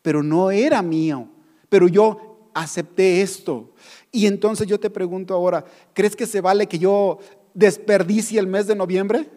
Pero 0.00 0.22
no 0.22 0.50
era 0.50 0.80
mío. 0.80 1.28
Pero 1.68 1.86
yo 1.86 2.48
acepté 2.54 3.20
esto. 3.20 3.72
Y 4.10 4.26
entonces 4.26 4.66
yo 4.66 4.80
te 4.80 4.90
pregunto 4.90 5.34
ahora, 5.34 5.64
¿crees 5.92 6.16
que 6.16 6.26
se 6.26 6.40
vale 6.40 6.66
que 6.66 6.78
yo 6.78 7.18
desperdicie 7.54 8.40
el 8.40 8.46
mes 8.46 8.66
de 8.66 8.74
noviembre? 8.74 9.30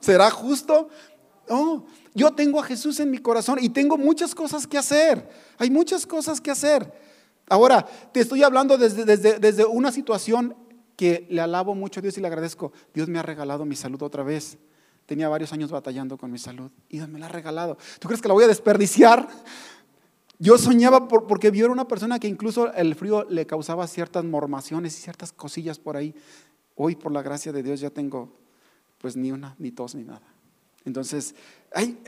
¿Será 0.00 0.30
justo? 0.30 0.88
No, 1.48 1.86
yo 2.14 2.32
tengo 2.32 2.60
a 2.60 2.64
Jesús 2.64 3.00
en 3.00 3.10
mi 3.10 3.18
corazón 3.18 3.58
y 3.60 3.68
tengo 3.70 3.96
muchas 3.96 4.34
cosas 4.34 4.66
que 4.66 4.78
hacer. 4.78 5.28
Hay 5.58 5.70
muchas 5.70 6.06
cosas 6.06 6.40
que 6.40 6.50
hacer. 6.50 6.92
Ahora, 7.48 7.86
te 8.12 8.20
estoy 8.20 8.42
hablando 8.42 8.78
desde, 8.78 9.04
desde, 9.04 9.38
desde 9.38 9.64
una 9.64 9.90
situación 9.92 10.54
que 10.96 11.26
le 11.30 11.40
alabo 11.40 11.74
mucho 11.74 12.00
a 12.00 12.02
Dios 12.02 12.16
y 12.18 12.20
le 12.20 12.26
agradezco. 12.26 12.72
Dios 12.94 13.08
me 13.08 13.18
ha 13.18 13.22
regalado 13.22 13.64
mi 13.64 13.76
salud 13.76 14.02
otra 14.02 14.22
vez. 14.22 14.58
Tenía 15.06 15.28
varios 15.28 15.52
años 15.52 15.70
batallando 15.70 16.16
con 16.16 16.30
mi 16.30 16.38
salud 16.38 16.70
y 16.88 16.98
Dios 16.98 17.08
me 17.08 17.18
la 17.18 17.26
ha 17.26 17.28
regalado. 17.28 17.76
¿Tú 17.98 18.08
crees 18.08 18.22
que 18.22 18.28
la 18.28 18.34
voy 18.34 18.44
a 18.44 18.48
desperdiciar? 18.48 19.28
Yo 20.38 20.58
soñaba 20.58 21.08
porque 21.08 21.50
vi 21.50 21.60
a 21.60 21.68
una 21.68 21.86
persona 21.86 22.18
que 22.18 22.28
incluso 22.28 22.72
el 22.72 22.94
frío 22.94 23.24
le 23.28 23.46
causaba 23.46 23.86
ciertas 23.86 24.24
mormaciones 24.24 24.96
y 24.98 25.02
ciertas 25.02 25.32
cosillas 25.32 25.78
por 25.78 25.96
ahí. 25.96 26.14
Hoy, 26.74 26.96
por 26.96 27.12
la 27.12 27.22
gracia 27.22 27.52
de 27.52 27.62
Dios, 27.62 27.80
ya 27.80 27.90
tengo 27.90 28.32
pues 28.98 29.16
ni 29.16 29.30
una, 29.32 29.54
ni 29.58 29.70
tos, 29.70 29.94
ni 29.94 30.04
nada. 30.04 30.22
Entonces, 30.84 31.34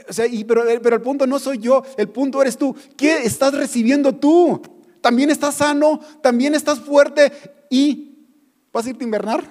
o 0.08 0.12
sea, 0.12 0.26
pero, 0.46 0.64
pero 0.82 0.96
el 0.96 1.02
punto 1.02 1.26
no 1.26 1.38
soy 1.38 1.58
yo, 1.58 1.82
el 1.96 2.08
punto 2.08 2.40
eres 2.42 2.56
tú. 2.56 2.74
¿Qué 2.96 3.24
estás 3.24 3.54
recibiendo 3.54 4.14
tú? 4.14 4.60
También 5.00 5.30
estás 5.30 5.56
sano, 5.56 6.00
también 6.22 6.54
estás 6.54 6.80
fuerte 6.80 7.32
y 7.70 8.13
¿Vas 8.74 8.86
a 8.86 8.90
irte 8.90 9.04
a 9.04 9.06
invernar? 9.06 9.44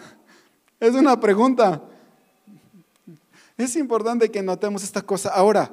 Es 0.81 0.93
una 0.95 1.17
pregunta. 1.17 1.81
Es 3.57 3.77
importante 3.77 4.29
que 4.29 4.43
notemos 4.43 4.83
esta 4.83 5.01
cosa. 5.01 5.29
Ahora, 5.29 5.71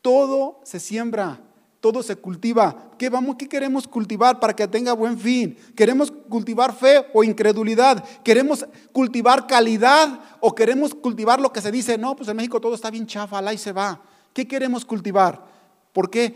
todo 0.00 0.58
se 0.64 0.80
siembra, 0.80 1.38
todo 1.80 2.02
se 2.02 2.16
cultiva. 2.16 2.92
¿Qué, 2.96 3.10
vamos, 3.10 3.36
¿Qué 3.36 3.46
queremos 3.46 3.86
cultivar 3.86 4.40
para 4.40 4.56
que 4.56 4.66
tenga 4.66 4.94
buen 4.94 5.18
fin? 5.18 5.58
¿Queremos 5.76 6.10
cultivar 6.10 6.74
fe 6.74 7.04
o 7.12 7.22
incredulidad? 7.22 8.02
¿Queremos 8.24 8.66
cultivar 8.90 9.46
calidad 9.46 10.18
o 10.40 10.54
queremos 10.54 10.94
cultivar 10.94 11.38
lo 11.38 11.52
que 11.52 11.60
se 11.60 11.70
dice? 11.70 11.98
No, 11.98 12.16
pues 12.16 12.30
en 12.30 12.38
México 12.38 12.58
todo 12.58 12.74
está 12.74 12.90
bien 12.90 13.06
chafa, 13.06 13.40
ahí 13.40 13.58
se 13.58 13.72
va. 13.72 14.00
¿Qué 14.32 14.48
queremos 14.48 14.82
cultivar? 14.86 15.44
Porque 15.92 16.34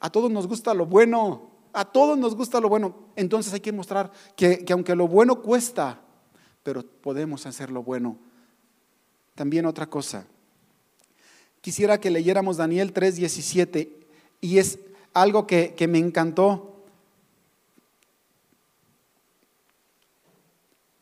a 0.00 0.10
todos 0.10 0.32
nos 0.32 0.48
gusta 0.48 0.74
lo 0.74 0.84
bueno, 0.84 1.51
a 1.72 1.84
todos 1.84 2.18
nos 2.18 2.34
gusta 2.34 2.60
lo 2.60 2.68
bueno. 2.68 2.94
Entonces 3.16 3.52
hay 3.52 3.60
que 3.60 3.72
mostrar 3.72 4.12
que, 4.36 4.64
aunque 4.70 4.94
lo 4.94 5.08
bueno 5.08 5.42
cuesta, 5.42 6.00
pero 6.62 6.84
podemos 6.84 7.46
hacer 7.46 7.70
lo 7.70 7.82
bueno. 7.82 8.18
También 9.34 9.66
otra 9.66 9.86
cosa. 9.86 10.26
Quisiera 11.60 12.00
que 12.00 12.10
leyéramos 12.10 12.56
Daniel 12.56 12.92
3:17 12.92 13.88
y 14.40 14.58
es 14.58 14.78
algo 15.14 15.46
que, 15.46 15.74
que 15.74 15.88
me 15.88 15.98
encantó. 15.98 16.68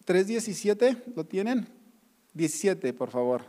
3.17, 0.06 1.14
¿lo 1.14 1.24
tienen? 1.24 1.68
17, 2.34 2.92
por 2.94 3.10
favor. 3.10 3.44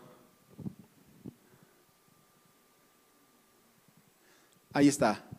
Ahí 4.71 4.88
está. 4.88 5.31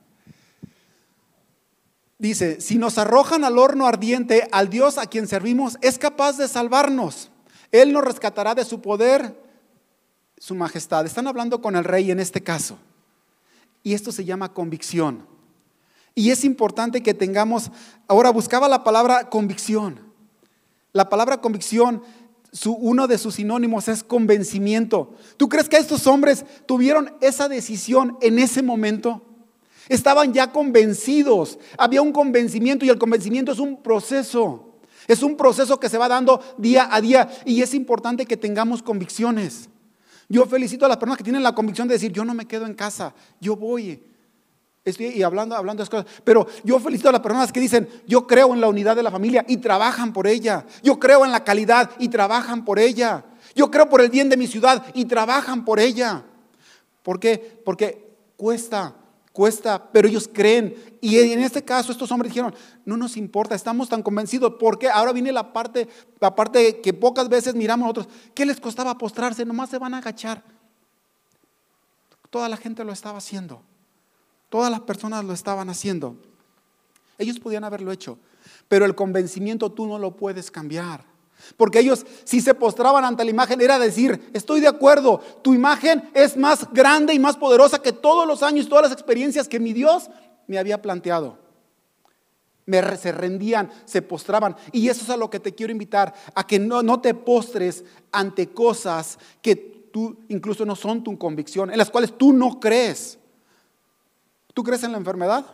Dice, 2.22 2.60
si 2.60 2.78
nos 2.78 2.98
arrojan 2.98 3.42
al 3.42 3.58
horno 3.58 3.84
ardiente, 3.84 4.46
al 4.52 4.70
Dios 4.70 4.96
a 4.96 5.06
quien 5.06 5.26
servimos 5.26 5.76
es 5.80 5.98
capaz 5.98 6.36
de 6.36 6.46
salvarnos. 6.46 7.32
Él 7.72 7.92
nos 7.92 8.04
rescatará 8.04 8.54
de 8.54 8.64
su 8.64 8.80
poder, 8.80 9.36
su 10.38 10.54
majestad. 10.54 11.04
Están 11.04 11.26
hablando 11.26 11.60
con 11.60 11.74
el 11.74 11.82
rey 11.82 12.12
en 12.12 12.20
este 12.20 12.40
caso. 12.40 12.78
Y 13.82 13.94
esto 13.94 14.12
se 14.12 14.24
llama 14.24 14.54
convicción. 14.54 15.26
Y 16.14 16.30
es 16.30 16.44
importante 16.44 17.02
que 17.02 17.12
tengamos, 17.12 17.72
ahora 18.06 18.30
buscaba 18.30 18.68
la 18.68 18.84
palabra 18.84 19.28
convicción. 19.28 19.98
La 20.92 21.08
palabra 21.08 21.40
convicción, 21.40 22.04
su, 22.52 22.72
uno 22.72 23.08
de 23.08 23.18
sus 23.18 23.34
sinónimos 23.34 23.88
es 23.88 24.04
convencimiento. 24.04 25.16
¿Tú 25.36 25.48
crees 25.48 25.68
que 25.68 25.76
estos 25.76 26.06
hombres 26.06 26.44
tuvieron 26.66 27.16
esa 27.20 27.48
decisión 27.48 28.16
en 28.20 28.38
ese 28.38 28.62
momento? 28.62 29.31
Estaban 29.92 30.32
ya 30.32 30.50
convencidos. 30.50 31.58
Había 31.76 32.00
un 32.00 32.12
convencimiento 32.12 32.86
y 32.86 32.88
el 32.88 32.98
convencimiento 32.98 33.52
es 33.52 33.58
un 33.58 33.82
proceso. 33.82 34.78
Es 35.06 35.22
un 35.22 35.36
proceso 35.36 35.78
que 35.78 35.90
se 35.90 35.98
va 35.98 36.08
dando 36.08 36.40
día 36.56 36.88
a 36.90 36.98
día 37.02 37.28
y 37.44 37.60
es 37.60 37.74
importante 37.74 38.24
que 38.24 38.38
tengamos 38.38 38.82
convicciones. 38.82 39.68
Yo 40.30 40.46
felicito 40.46 40.86
a 40.86 40.88
las 40.88 40.96
personas 40.96 41.18
que 41.18 41.24
tienen 41.24 41.42
la 41.42 41.54
convicción 41.54 41.88
de 41.88 41.94
decir, 41.96 42.10
yo 42.10 42.24
no 42.24 42.32
me 42.32 42.46
quedo 42.46 42.64
en 42.64 42.72
casa, 42.72 43.12
yo 43.38 43.54
voy. 43.54 44.02
Estoy 44.82 45.08
y 45.08 45.22
hablando, 45.22 45.56
hablando 45.56 45.84
de 45.84 45.90
cosas. 45.90 46.06
Pero 46.24 46.46
yo 46.64 46.80
felicito 46.80 47.10
a 47.10 47.12
las 47.12 47.20
personas 47.20 47.52
que 47.52 47.60
dicen, 47.60 47.86
yo 48.06 48.26
creo 48.26 48.54
en 48.54 48.62
la 48.62 48.68
unidad 48.68 48.96
de 48.96 49.02
la 49.02 49.10
familia 49.10 49.44
y 49.46 49.58
trabajan 49.58 50.14
por 50.14 50.26
ella. 50.26 50.64
Yo 50.82 50.98
creo 50.98 51.26
en 51.26 51.32
la 51.32 51.44
calidad 51.44 51.90
y 51.98 52.08
trabajan 52.08 52.64
por 52.64 52.78
ella. 52.78 53.26
Yo 53.54 53.70
creo 53.70 53.90
por 53.90 54.00
el 54.00 54.08
bien 54.08 54.30
de 54.30 54.38
mi 54.38 54.46
ciudad 54.46 54.86
y 54.94 55.04
trabajan 55.04 55.66
por 55.66 55.78
ella. 55.78 56.24
¿Por 57.02 57.20
qué? 57.20 57.60
Porque 57.62 58.16
cuesta 58.38 58.96
cuesta, 59.32 59.90
pero 59.92 60.08
ellos 60.08 60.28
creen. 60.32 60.74
Y 61.00 61.18
en 61.18 61.40
este 61.40 61.64
caso 61.64 61.90
estos 61.90 62.10
hombres 62.12 62.30
dijeron, 62.32 62.54
no 62.84 62.96
nos 62.96 63.16
importa, 63.16 63.54
estamos 63.54 63.88
tan 63.88 64.02
convencidos, 64.02 64.54
porque 64.58 64.88
ahora 64.88 65.12
viene 65.12 65.32
la 65.32 65.52
parte, 65.52 65.88
la 66.20 66.34
parte 66.34 66.80
que 66.80 66.92
pocas 66.92 67.28
veces 67.28 67.54
miramos 67.54 67.86
nosotros, 67.86 68.08
¿qué 68.34 68.46
les 68.46 68.60
costaba 68.60 68.96
postrarse? 68.98 69.44
Nomás 69.44 69.70
se 69.70 69.78
van 69.78 69.94
a 69.94 69.98
agachar. 69.98 70.42
Toda 72.30 72.48
la 72.48 72.56
gente 72.56 72.84
lo 72.84 72.92
estaba 72.92 73.18
haciendo, 73.18 73.62
todas 74.48 74.70
las 74.70 74.80
personas 74.80 75.24
lo 75.24 75.32
estaban 75.32 75.68
haciendo. 75.68 76.16
Ellos 77.18 77.38
podían 77.38 77.64
haberlo 77.64 77.92
hecho, 77.92 78.18
pero 78.68 78.84
el 78.84 78.94
convencimiento 78.94 79.70
tú 79.70 79.86
no 79.86 79.98
lo 79.98 80.16
puedes 80.16 80.50
cambiar. 80.50 81.11
Porque 81.56 81.80
ellos, 81.80 82.06
si 82.24 82.40
se 82.40 82.54
postraban 82.54 83.04
ante 83.04 83.24
la 83.24 83.30
imagen, 83.30 83.60
era 83.60 83.78
decir, 83.78 84.30
estoy 84.32 84.60
de 84.60 84.68
acuerdo, 84.68 85.20
tu 85.42 85.54
imagen 85.54 86.10
es 86.14 86.36
más 86.36 86.72
grande 86.72 87.14
y 87.14 87.18
más 87.18 87.36
poderosa 87.36 87.80
que 87.80 87.92
todos 87.92 88.26
los 88.26 88.42
años, 88.42 88.68
todas 88.68 88.84
las 88.84 88.92
experiencias 88.92 89.48
que 89.48 89.60
mi 89.60 89.72
Dios 89.72 90.10
me 90.46 90.58
había 90.58 90.80
planteado. 90.82 91.38
Me, 92.64 92.96
se 92.96 93.12
rendían, 93.12 93.70
se 93.84 94.02
postraban. 94.02 94.56
Y 94.70 94.88
eso 94.88 95.02
es 95.02 95.10
a 95.10 95.16
lo 95.16 95.30
que 95.30 95.40
te 95.40 95.54
quiero 95.54 95.72
invitar, 95.72 96.14
a 96.34 96.46
que 96.46 96.58
no, 96.58 96.82
no 96.82 97.00
te 97.00 97.14
postres 97.14 97.84
ante 98.12 98.48
cosas 98.50 99.18
que 99.40 99.56
tú 99.56 100.16
incluso 100.28 100.64
no 100.64 100.74
son 100.74 101.04
tu 101.04 101.16
convicción, 101.18 101.70
en 101.70 101.78
las 101.78 101.90
cuales 101.90 102.16
tú 102.16 102.32
no 102.32 102.58
crees. 102.60 103.18
¿Tú 104.54 104.62
crees 104.62 104.82
en 104.84 104.92
la 104.92 104.98
enfermedad? 104.98 105.44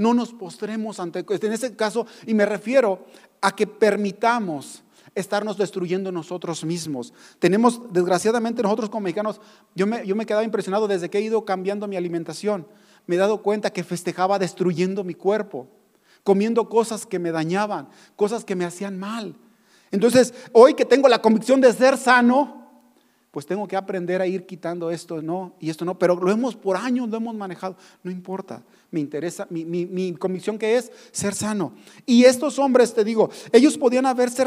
No 0.00 0.14
nos 0.14 0.32
postremos 0.32 0.98
ante, 0.98 1.26
en 1.28 1.52
ese 1.52 1.76
caso, 1.76 2.06
y 2.26 2.32
me 2.32 2.46
refiero 2.46 3.04
a 3.42 3.54
que 3.54 3.66
permitamos 3.66 4.82
estarnos 5.14 5.58
destruyendo 5.58 6.10
nosotros 6.10 6.64
mismos. 6.64 7.12
Tenemos, 7.38 7.82
desgraciadamente, 7.92 8.62
nosotros 8.62 8.88
como 8.88 9.02
mexicanos, 9.02 9.42
yo 9.74 9.86
me, 9.86 10.06
yo 10.06 10.16
me 10.16 10.24
quedaba 10.24 10.42
impresionado 10.42 10.88
desde 10.88 11.10
que 11.10 11.18
he 11.18 11.20
ido 11.20 11.44
cambiando 11.44 11.86
mi 11.86 11.96
alimentación. 11.96 12.66
Me 13.06 13.16
he 13.16 13.18
dado 13.18 13.42
cuenta 13.42 13.74
que 13.74 13.84
festejaba 13.84 14.38
destruyendo 14.38 15.04
mi 15.04 15.12
cuerpo, 15.12 15.68
comiendo 16.24 16.70
cosas 16.70 17.04
que 17.04 17.18
me 17.18 17.30
dañaban, 17.30 17.90
cosas 18.16 18.46
que 18.46 18.56
me 18.56 18.64
hacían 18.64 18.98
mal. 18.98 19.36
Entonces, 19.90 20.32
hoy 20.54 20.72
que 20.72 20.86
tengo 20.86 21.08
la 21.08 21.20
convicción 21.20 21.60
de 21.60 21.74
ser 21.74 21.98
sano, 21.98 22.59
pues 23.30 23.46
tengo 23.46 23.68
que 23.68 23.76
aprender 23.76 24.20
a 24.20 24.26
ir 24.26 24.44
quitando 24.44 24.90
esto, 24.90 25.22
no, 25.22 25.54
y 25.60 25.70
esto 25.70 25.84
no, 25.84 25.98
pero 25.98 26.16
lo 26.16 26.32
hemos 26.32 26.56
por 26.56 26.76
años, 26.76 27.08
lo 27.08 27.16
hemos 27.16 27.34
manejado, 27.34 27.76
no 28.02 28.10
importa, 28.10 28.62
me 28.90 28.98
interesa, 28.98 29.46
mi, 29.50 29.64
mi, 29.64 30.12
convicción 30.14 30.58
que 30.58 30.76
es 30.76 30.90
ser 31.12 31.34
sano. 31.34 31.72
Y 32.06 32.24
estos 32.24 32.58
hombres, 32.58 32.92
te 32.92 33.04
digo, 33.04 33.30
ellos 33.52 33.78
podían 33.78 34.06
haberse 34.06 34.44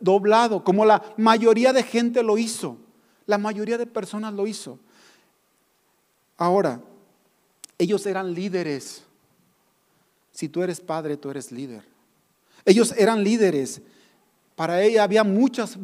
doblado, 0.00 0.64
como 0.64 0.86
la 0.86 1.02
mayoría 1.18 1.74
de 1.74 1.82
gente 1.82 2.22
lo 2.22 2.38
hizo, 2.38 2.78
la 3.26 3.36
mayoría 3.36 3.76
de 3.76 3.86
personas 3.86 4.32
lo 4.32 4.46
hizo. 4.46 4.78
Ahora, 6.38 6.80
ellos 7.76 8.06
eran 8.06 8.32
líderes. 8.32 9.02
Si 10.32 10.48
tú 10.48 10.62
eres 10.62 10.80
padre, 10.80 11.18
tú 11.18 11.30
eres 11.30 11.52
líder. 11.52 11.84
Ellos 12.64 12.94
eran 12.96 13.22
líderes 13.22 13.82
para 14.54 14.82
ella 14.82 15.02
había 15.02 15.24
muchos, 15.24 15.76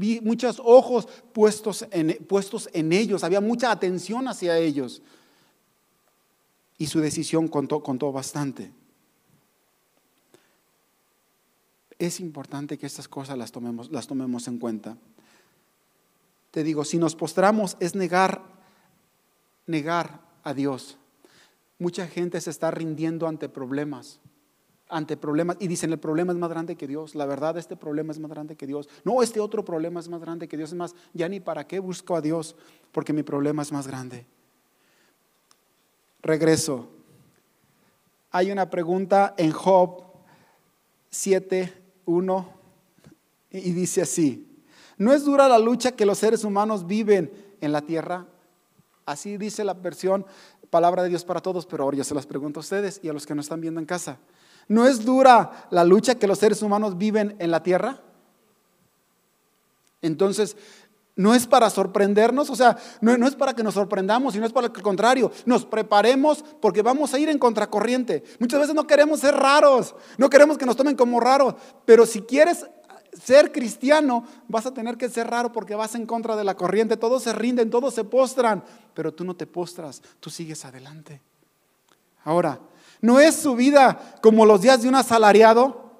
ojos 0.62 1.08
puestos 1.32 1.86
en, 1.90 2.16
puestos 2.26 2.68
en 2.72 2.92
ellos, 2.92 3.24
había 3.24 3.40
mucha 3.40 3.70
atención 3.70 4.28
hacia 4.28 4.58
ellos. 4.58 5.02
y 6.80 6.86
su 6.86 7.00
decisión 7.00 7.48
contó, 7.48 7.82
contó 7.82 8.12
bastante. 8.12 8.70
Es 11.98 12.20
importante 12.20 12.78
que 12.78 12.86
estas 12.86 13.08
cosas 13.08 13.36
las 13.36 13.50
tomemos, 13.50 13.90
las 13.90 14.06
tomemos 14.06 14.46
en 14.46 14.58
cuenta. 14.58 14.96
Te 16.52 16.62
digo, 16.62 16.84
si 16.84 16.98
nos 16.98 17.16
postramos 17.16 17.76
es 17.80 17.96
negar, 17.96 18.42
negar 19.66 20.20
a 20.44 20.54
Dios. 20.54 20.96
Mucha 21.78 22.06
gente 22.06 22.40
se 22.40 22.50
está 22.50 22.70
rindiendo 22.70 23.26
ante 23.26 23.48
problemas, 23.48 24.20
ante 24.88 25.16
problemas 25.16 25.56
y 25.60 25.68
dicen 25.68 25.92
el 25.92 25.98
problema 25.98 26.32
es 26.32 26.38
más 26.38 26.50
grande 26.50 26.76
que 26.76 26.86
Dios. 26.86 27.14
La 27.14 27.26
verdad, 27.26 27.56
este 27.58 27.76
problema 27.76 28.12
es 28.12 28.18
más 28.18 28.30
grande 28.30 28.56
que 28.56 28.66
Dios. 28.66 28.88
No, 29.04 29.22
este 29.22 29.40
otro 29.40 29.64
problema 29.64 30.00
es 30.00 30.08
más 30.08 30.20
grande 30.20 30.48
que 30.48 30.56
Dios. 30.56 30.70
Es 30.70 30.76
más, 30.76 30.94
ya 31.12 31.28
ni 31.28 31.40
para 31.40 31.66
qué 31.66 31.78
busco 31.78 32.16
a 32.16 32.20
Dios, 32.20 32.56
porque 32.92 33.12
mi 33.12 33.22
problema 33.22 33.62
es 33.62 33.72
más 33.72 33.86
grande. 33.86 34.26
Regreso. 36.22 36.88
Hay 38.30 38.50
una 38.50 38.68
pregunta 38.68 39.34
en 39.38 39.52
Job 39.52 40.02
7, 41.10 41.72
1 42.04 42.54
y 43.50 43.72
dice 43.72 44.02
así, 44.02 44.62
¿no 44.98 45.14
es 45.14 45.24
dura 45.24 45.48
la 45.48 45.58
lucha 45.58 45.92
que 45.92 46.04
los 46.04 46.18
seres 46.18 46.44
humanos 46.44 46.86
viven 46.86 47.32
en 47.60 47.72
la 47.72 47.80
tierra? 47.80 48.26
Así 49.06 49.38
dice 49.38 49.64
la 49.64 49.72
versión 49.72 50.26
Palabra 50.70 51.02
de 51.02 51.08
Dios 51.08 51.24
para 51.24 51.40
todos, 51.40 51.64
pero 51.64 51.84
ahora 51.84 51.96
yo 51.96 52.04
se 52.04 52.14
las 52.14 52.26
pregunto 52.26 52.60
a 52.60 52.62
ustedes 52.62 53.00
y 53.02 53.08
a 53.08 53.12
los 53.14 53.26
que 53.26 53.34
nos 53.34 53.46
están 53.46 53.60
viendo 53.60 53.80
en 53.80 53.86
casa. 53.86 54.18
¿No 54.68 54.86
es 54.86 55.04
dura 55.04 55.66
la 55.70 55.82
lucha 55.84 56.16
que 56.16 56.26
los 56.26 56.38
seres 56.38 56.62
humanos 56.62 56.98
viven 56.98 57.34
en 57.38 57.50
la 57.50 57.62
tierra? 57.62 58.00
Entonces, 60.02 60.56
no 61.16 61.34
es 61.34 61.48
para 61.48 61.68
sorprendernos, 61.68 62.48
o 62.48 62.54
sea, 62.54 62.76
no, 63.00 63.26
es 63.26 63.34
para 63.34 63.52
que 63.52 63.64
nos 63.64 63.74
sorprendamos, 63.74 64.34
sino 64.34 64.46
es 64.46 64.52
para 64.52 64.68
el 64.68 64.72
contrario, 64.72 65.32
nos 65.46 65.64
preparemos 65.64 66.44
porque 66.60 66.80
vamos 66.80 67.12
a 67.12 67.18
ir 67.18 67.28
en 67.28 67.38
contracorriente. 67.38 68.22
Muchas 68.38 68.60
veces 68.60 68.74
no 68.74 68.86
queremos 68.86 69.18
ser 69.18 69.34
raros, 69.34 69.96
no 70.16 70.30
queremos 70.30 70.56
que 70.58 70.64
nos 70.64 70.76
tomen 70.76 70.94
como 70.94 71.18
raros, 71.18 71.56
pero 71.84 72.06
si 72.06 72.22
quieres 72.22 72.66
ser 73.20 73.50
cristiano, 73.50 74.24
vas 74.46 74.66
a 74.66 74.74
tener 74.74 74.96
que 74.96 75.08
ser 75.08 75.28
raro 75.28 75.50
porque 75.50 75.74
vas 75.74 75.96
en 75.96 76.06
contra 76.06 76.36
de 76.36 76.44
la 76.44 76.56
corriente. 76.56 76.96
Todos 76.96 77.24
se 77.24 77.32
rinden, 77.32 77.68
todos 77.68 77.94
se 77.94 78.04
postran, 78.04 78.62
pero 78.94 79.12
tú 79.12 79.24
no 79.24 79.34
te 79.34 79.46
postras, 79.46 80.00
tú 80.20 80.30
sigues 80.30 80.64
adelante. 80.64 81.20
Ahora, 82.22 82.60
¿no 83.00 83.20
es 83.20 83.36
su 83.36 83.54
vida 83.54 84.18
como 84.22 84.46
los 84.46 84.62
días 84.62 84.82
de 84.82 84.88
un 84.88 84.94
asalariado? 84.94 85.92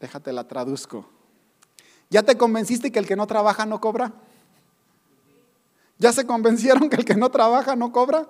Déjate 0.00 0.32
la 0.32 0.48
traduzco. 0.48 1.06
¿Ya 2.10 2.22
te 2.22 2.36
convenciste 2.36 2.90
que 2.90 2.98
el 2.98 3.06
que 3.06 3.16
no 3.16 3.26
trabaja 3.26 3.64
no 3.64 3.80
cobra? 3.80 4.12
¿Ya 5.98 6.12
se 6.12 6.26
convencieron 6.26 6.90
que 6.90 6.96
el 6.96 7.04
que 7.04 7.14
no 7.14 7.30
trabaja 7.30 7.76
no 7.76 7.92
cobra? 7.92 8.28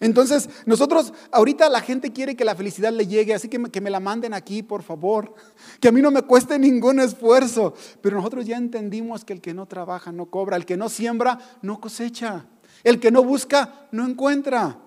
Entonces, 0.00 0.50
nosotros, 0.66 1.14
ahorita 1.32 1.68
la 1.70 1.80
gente 1.80 2.12
quiere 2.12 2.36
que 2.36 2.44
la 2.44 2.54
felicidad 2.54 2.92
le 2.92 3.06
llegue, 3.06 3.32
así 3.32 3.48
que 3.48 3.58
me, 3.58 3.70
que 3.70 3.80
me, 3.80 3.88
la 3.88 4.00
manden 4.00 4.34
aquí, 4.34 4.62
por 4.62 4.82
favor, 4.82 5.34
que 5.80 5.88
a 5.88 5.92
mí 5.92 6.02
no 6.02 6.10
me 6.10 6.20
cueste 6.22 6.58
ningún 6.58 7.00
esfuerzo. 7.00 7.74
Pero 8.02 8.18
nosotros 8.18 8.44
ya 8.44 8.58
entendimos 8.58 9.24
que 9.24 9.32
el 9.32 9.40
que 9.40 9.54
no 9.54 9.64
trabaja 9.66 10.12
no 10.12 10.26
cobra, 10.26 10.56
el 10.56 10.66
que 10.66 10.76
no 10.76 10.90
siembra 10.90 11.38
no 11.62 11.80
cosecha, 11.80 12.44
el 12.82 13.00
que 13.00 13.10
no 13.10 13.24
busca 13.24 13.86
no 13.92 14.06
encuentra. 14.06 14.78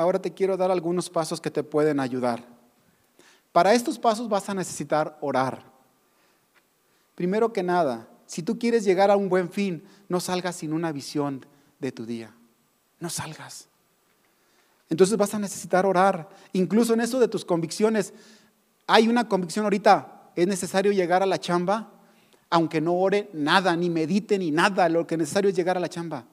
Ahora 0.00 0.18
te 0.18 0.32
quiero 0.32 0.56
dar 0.56 0.70
algunos 0.70 1.10
pasos 1.10 1.42
que 1.42 1.50
te 1.50 1.62
pueden 1.62 2.00
ayudar. 2.00 2.42
Para 3.52 3.74
estos 3.74 3.98
pasos 3.98 4.30
vas 4.30 4.48
a 4.48 4.54
necesitar 4.54 5.18
orar. 5.20 5.62
Primero 7.14 7.52
que 7.52 7.62
nada, 7.62 8.08
si 8.24 8.42
tú 8.42 8.58
quieres 8.58 8.82
llegar 8.82 9.10
a 9.10 9.16
un 9.18 9.28
buen 9.28 9.50
fin, 9.50 9.84
no 10.08 10.18
salgas 10.18 10.56
sin 10.56 10.72
una 10.72 10.90
visión 10.90 11.44
de 11.80 11.92
tu 11.92 12.06
día. 12.06 12.32
No 12.98 13.10
salgas. 13.10 13.68
Entonces 14.88 15.18
vas 15.18 15.34
a 15.34 15.38
necesitar 15.38 15.84
orar. 15.84 16.30
Incluso 16.54 16.94
en 16.94 17.02
eso 17.02 17.20
de 17.20 17.28
tus 17.28 17.44
convicciones, 17.44 18.14
hay 18.86 19.06
una 19.06 19.28
convicción 19.28 19.66
ahorita, 19.66 20.30
es 20.34 20.46
necesario 20.46 20.92
llegar 20.92 21.22
a 21.22 21.26
la 21.26 21.38
chamba, 21.38 21.92
aunque 22.48 22.80
no 22.80 22.94
ore 22.94 23.28
nada, 23.34 23.76
ni 23.76 23.90
medite, 23.90 24.38
ni 24.38 24.50
nada, 24.50 24.88
lo 24.88 25.06
que 25.06 25.16
es 25.16 25.18
necesario 25.18 25.50
es 25.50 25.56
llegar 25.56 25.76
a 25.76 25.80
la 25.80 25.90
chamba. 25.90 26.24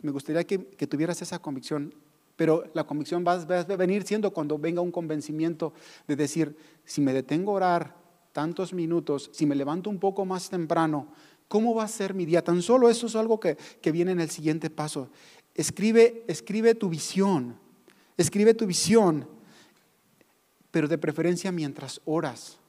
Me 0.00 0.10
gustaría 0.10 0.44
que, 0.44 0.64
que 0.66 0.86
tuvieras 0.86 1.20
esa 1.22 1.38
convicción 1.38 1.94
pero 2.38 2.70
la 2.72 2.84
convicción 2.84 3.24
va 3.26 3.32
a 3.32 3.76
venir 3.76 4.04
siendo 4.04 4.32
cuando 4.32 4.60
venga 4.60 4.80
un 4.80 4.92
convencimiento 4.92 5.72
de 6.06 6.14
decir, 6.14 6.56
si 6.84 7.00
me 7.00 7.12
detengo 7.12 7.50
a 7.50 7.54
orar 7.54 7.96
tantos 8.32 8.72
minutos, 8.72 9.28
si 9.32 9.44
me 9.44 9.56
levanto 9.56 9.90
un 9.90 9.98
poco 9.98 10.24
más 10.24 10.48
temprano, 10.48 11.08
¿cómo 11.48 11.74
va 11.74 11.82
a 11.82 11.88
ser 11.88 12.14
mi 12.14 12.24
día? 12.24 12.44
Tan 12.44 12.62
solo 12.62 12.88
eso 12.88 13.08
es 13.08 13.16
algo 13.16 13.40
que, 13.40 13.56
que 13.56 13.90
viene 13.90 14.12
en 14.12 14.20
el 14.20 14.30
siguiente 14.30 14.70
paso. 14.70 15.08
Escribe, 15.52 16.22
escribe 16.28 16.76
tu 16.76 16.88
visión, 16.88 17.56
escribe 18.16 18.54
tu 18.54 18.66
visión, 18.66 19.26
pero 20.70 20.86
de 20.86 20.96
preferencia 20.96 21.50
mientras 21.50 22.00
oras. 22.04 22.60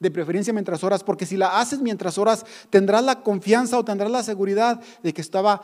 De 0.00 0.10
preferencia 0.10 0.52
mientras 0.52 0.82
oras, 0.82 1.04
porque 1.04 1.26
si 1.26 1.36
la 1.36 1.60
haces 1.60 1.80
mientras 1.80 2.18
oras, 2.18 2.44
tendrás 2.70 3.04
la 3.04 3.22
confianza 3.22 3.78
o 3.78 3.84
tendrás 3.84 4.10
la 4.10 4.24
seguridad 4.24 4.82
de 5.04 5.14
que 5.14 5.20
estaba 5.20 5.62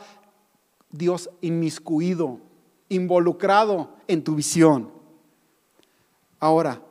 Dios 0.93 1.29
inmiscuido 1.41 2.39
involucrado 2.89 3.89
en 4.07 4.23
tu 4.23 4.35
visión. 4.35 4.91
Ahora, 6.39 6.81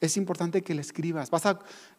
es 0.00 0.16
importante 0.16 0.62
que 0.62 0.74
le 0.74 0.80
escribas. 0.80 1.30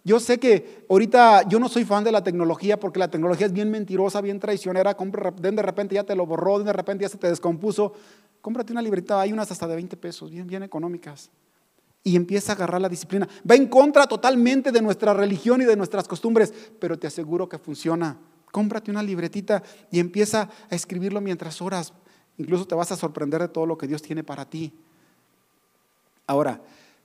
yo 0.04 0.20
sé 0.20 0.40
que 0.40 0.86
ahorita 0.90 1.48
yo 1.50 1.60
no 1.60 1.68
soy 1.68 1.84
fan 1.84 2.04
de 2.04 2.12
la 2.12 2.24
tecnología 2.24 2.80
porque 2.80 3.00
la 3.00 3.10
tecnología 3.10 3.48
es 3.48 3.54
bien 3.54 3.70
mentirosa, 3.70 4.22
bien 4.22 4.40
traicionera. 4.40 4.96
de 4.96 5.62
repente 5.62 5.96
ya 5.96 6.04
te 6.04 6.16
lo 6.16 6.26
borró, 6.26 6.60
de 6.60 6.72
repente 6.72 7.04
ya 7.04 7.10
se 7.10 7.18
te 7.18 7.28
descompuso. 7.28 7.94
Cómprate 8.42 8.72
una 8.72 8.82
libreta, 8.82 9.20
hay 9.20 9.34
unas 9.34 9.52
hasta 9.52 9.68
de 9.68 9.76
20 9.76 9.98
pesos, 9.98 10.32
bien, 10.32 10.48
bien 10.48 10.64
económicas. 10.64 11.30
Y 12.02 12.16
empieza 12.16 12.54
a 12.54 12.56
agarrar 12.56 12.80
la 12.80 12.88
disciplina. 12.88 13.28
Va 13.50 13.56
en 13.56 13.68
contra 13.68 14.08
totalmente 14.08 14.72
de 14.72 14.82
nuestra 14.82 15.14
religión 15.14 15.62
y 15.62 15.66
de 15.66 15.76
nuestras 15.76 16.08
costumbres, 16.08 16.54
pero 16.80 16.98
te 16.98 17.08
aseguro 17.08 17.50
que 17.50 17.58
funciona. 17.58 18.18
Cómprate 18.52 18.92
una 18.92 19.04
libretita 19.04 19.64
y 19.92 20.00
empieza 20.00 20.50
a 20.70 20.76
escribirlo 20.76 21.22
mientras 21.22 21.62
oras. 21.62 21.94
Incluso 22.38 22.66
te 22.66 22.76
vas 22.76 22.92
a 22.92 22.96
sorprender 22.96 23.42
de 23.42 23.48
todo 23.50 23.66
lo 23.66 23.78
que 23.78 23.88
Dios 23.88 24.02
tiene 24.02 24.24
para 24.24 24.46
ti. 24.46 24.74
Ahora, 26.26 26.62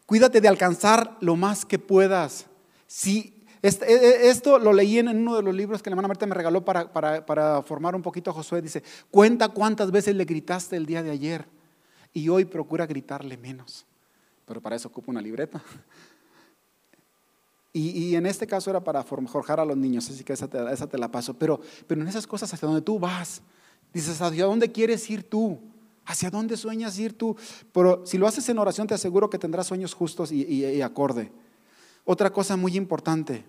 cuídate 0.06 0.40
de 0.40 0.48
alcanzar 0.48 1.16
lo 1.20 1.36
más 1.36 1.64
que 1.64 1.78
puedas. 1.78 2.46
Si 2.86 3.34
e, 3.62 3.68
e, 3.68 4.28
esto 4.28 4.58
lo 4.58 4.74
leí 4.74 4.98
en 4.98 5.08
uno 5.08 5.36
de 5.36 5.42
los 5.42 5.54
libros 5.54 5.82
que 5.82 5.88
la 5.88 5.94
hermana 5.94 6.08
Marta 6.08 6.26
me 6.26 6.34
regaló 6.34 6.62
para, 6.64 6.92
para, 6.92 7.62
formar 7.62 7.94
un 7.94 8.02
poquito 8.02 8.30
a 8.30 8.34
Josué. 8.34 8.60
Dice, 8.60 8.82
cuenta 9.10 9.48
cuántas 9.48 9.90
veces 9.90 10.14
le 10.14 10.26
gritaste 10.26 10.76
el 10.76 10.84
día 10.84 11.02
de 11.02 11.10
ayer 11.10 11.46
y 12.12 12.28
hoy 12.28 12.44
procura 12.44 12.86
gritarle 12.86 13.38
menos. 13.38 13.86
Pero 14.44 14.60
para 14.60 14.76
eso 14.76 14.88
ocupa 14.88 15.10
una 15.10 15.22
libreta. 15.22 15.62
Y, 17.76 18.14
en 18.14 18.24
este 18.24 18.46
caso 18.46 18.70
era 18.70 18.84
para 18.84 19.02
forjar 19.02 19.58
a 19.58 19.64
los 19.64 19.76
niños, 19.76 20.08
así 20.08 20.22
que 20.22 20.32
esa 20.32 20.46
te, 20.46 20.72
esa 20.72 20.86
te 20.86 20.96
la 20.96 21.10
paso. 21.10 21.34
Pero, 21.34 21.60
pero 21.88 22.02
en 22.02 22.06
esas 22.06 22.24
cosas 22.24 22.54
hasta 22.54 22.68
donde 22.68 22.82
tú 22.82 23.00
vas, 23.00 23.42
Dices, 23.94 24.20
¿hacia 24.20 24.44
dónde 24.44 24.72
quieres 24.72 25.08
ir 25.08 25.22
tú? 25.22 25.60
¿Hacia 26.04 26.28
dónde 26.28 26.56
sueñas 26.56 26.98
ir 26.98 27.16
tú? 27.16 27.36
Pero 27.72 28.04
si 28.04 28.18
lo 28.18 28.26
haces 28.26 28.46
en 28.48 28.58
oración, 28.58 28.88
te 28.88 28.94
aseguro 28.94 29.30
que 29.30 29.38
tendrás 29.38 29.68
sueños 29.68 29.94
justos 29.94 30.32
y, 30.32 30.82
acorde. 30.82 31.30
Otra 32.04 32.30
cosa 32.30 32.56
muy 32.56 32.76
importante. 32.76 33.44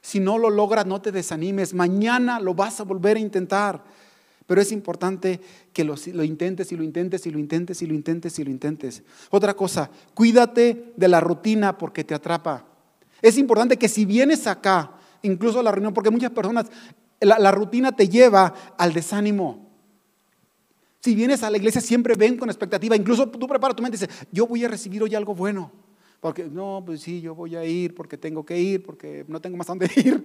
Si 0.00 0.20
no 0.20 0.38
lo 0.38 0.50
logras, 0.50 0.86
no 0.86 1.02
te 1.02 1.10
desanimes. 1.10 1.74
Mañana 1.74 2.38
lo 2.38 2.54
vas 2.54 2.78
a 2.78 2.84
volver 2.84 3.16
a 3.16 3.20
intentar. 3.20 3.82
Pero 4.46 4.60
es 4.60 4.70
importante 4.70 5.40
que 5.72 5.84
lo, 5.84 5.96
lo, 6.12 6.24
intentes 6.24 6.70
y 6.70 6.76
lo 6.76 6.84
intentes 6.84 7.26
y 7.26 7.30
lo 7.30 7.38
intentes 7.38 7.82
y 7.82 7.86
lo 7.86 7.94
intentes 7.94 8.38
y 8.38 8.44
lo 8.44 8.50
intentes. 8.50 9.02
Otra 9.30 9.54
cosa, 9.54 9.90
cuídate 10.14 10.92
de 10.96 11.08
la 11.08 11.20
rutina 11.20 11.76
porque 11.76 12.04
te 12.04 12.14
atrapa. 12.14 12.71
Es 13.22 13.38
importante 13.38 13.78
que 13.78 13.88
si 13.88 14.04
vienes 14.04 14.46
acá, 14.48 14.90
incluso 15.22 15.60
a 15.60 15.62
la 15.62 15.70
reunión, 15.70 15.94
porque 15.94 16.10
muchas 16.10 16.32
personas 16.32 16.66
la, 17.20 17.50
rutina 17.52 17.92
te 17.92 18.08
lleva 18.08 18.52
al 18.76 18.92
desánimo. 18.92 19.70
Si 21.00 21.14
vienes 21.14 21.42
a 21.42 21.50
la 21.50 21.56
iglesia 21.56 21.80
siempre 21.80 22.14
ven 22.14 22.36
con 22.36 22.48
expectativa, 22.48 22.96
incluso 22.96 23.28
tú 23.28 23.46
preparas 23.46 23.76
tu 23.76 23.82
mente 23.82 23.96
y 23.96 24.00
dices, 24.00 24.26
yo 24.30 24.46
voy 24.46 24.64
a 24.64 24.68
recibir 24.68 25.02
hoy 25.02 25.14
algo 25.14 25.34
bueno. 25.34 25.70
Porque 26.20 26.44
no, 26.44 26.82
pues 26.86 27.00
sí, 27.00 27.20
yo 27.20 27.34
voy 27.34 27.56
a 27.56 27.64
ir 27.64 27.96
porque 27.96 28.16
tengo 28.16 28.46
que 28.46 28.56
ir, 28.56 28.84
porque 28.84 29.24
no 29.26 29.40
tengo 29.40 29.56
más 29.56 29.66
dónde 29.66 29.90
ir. 29.96 30.24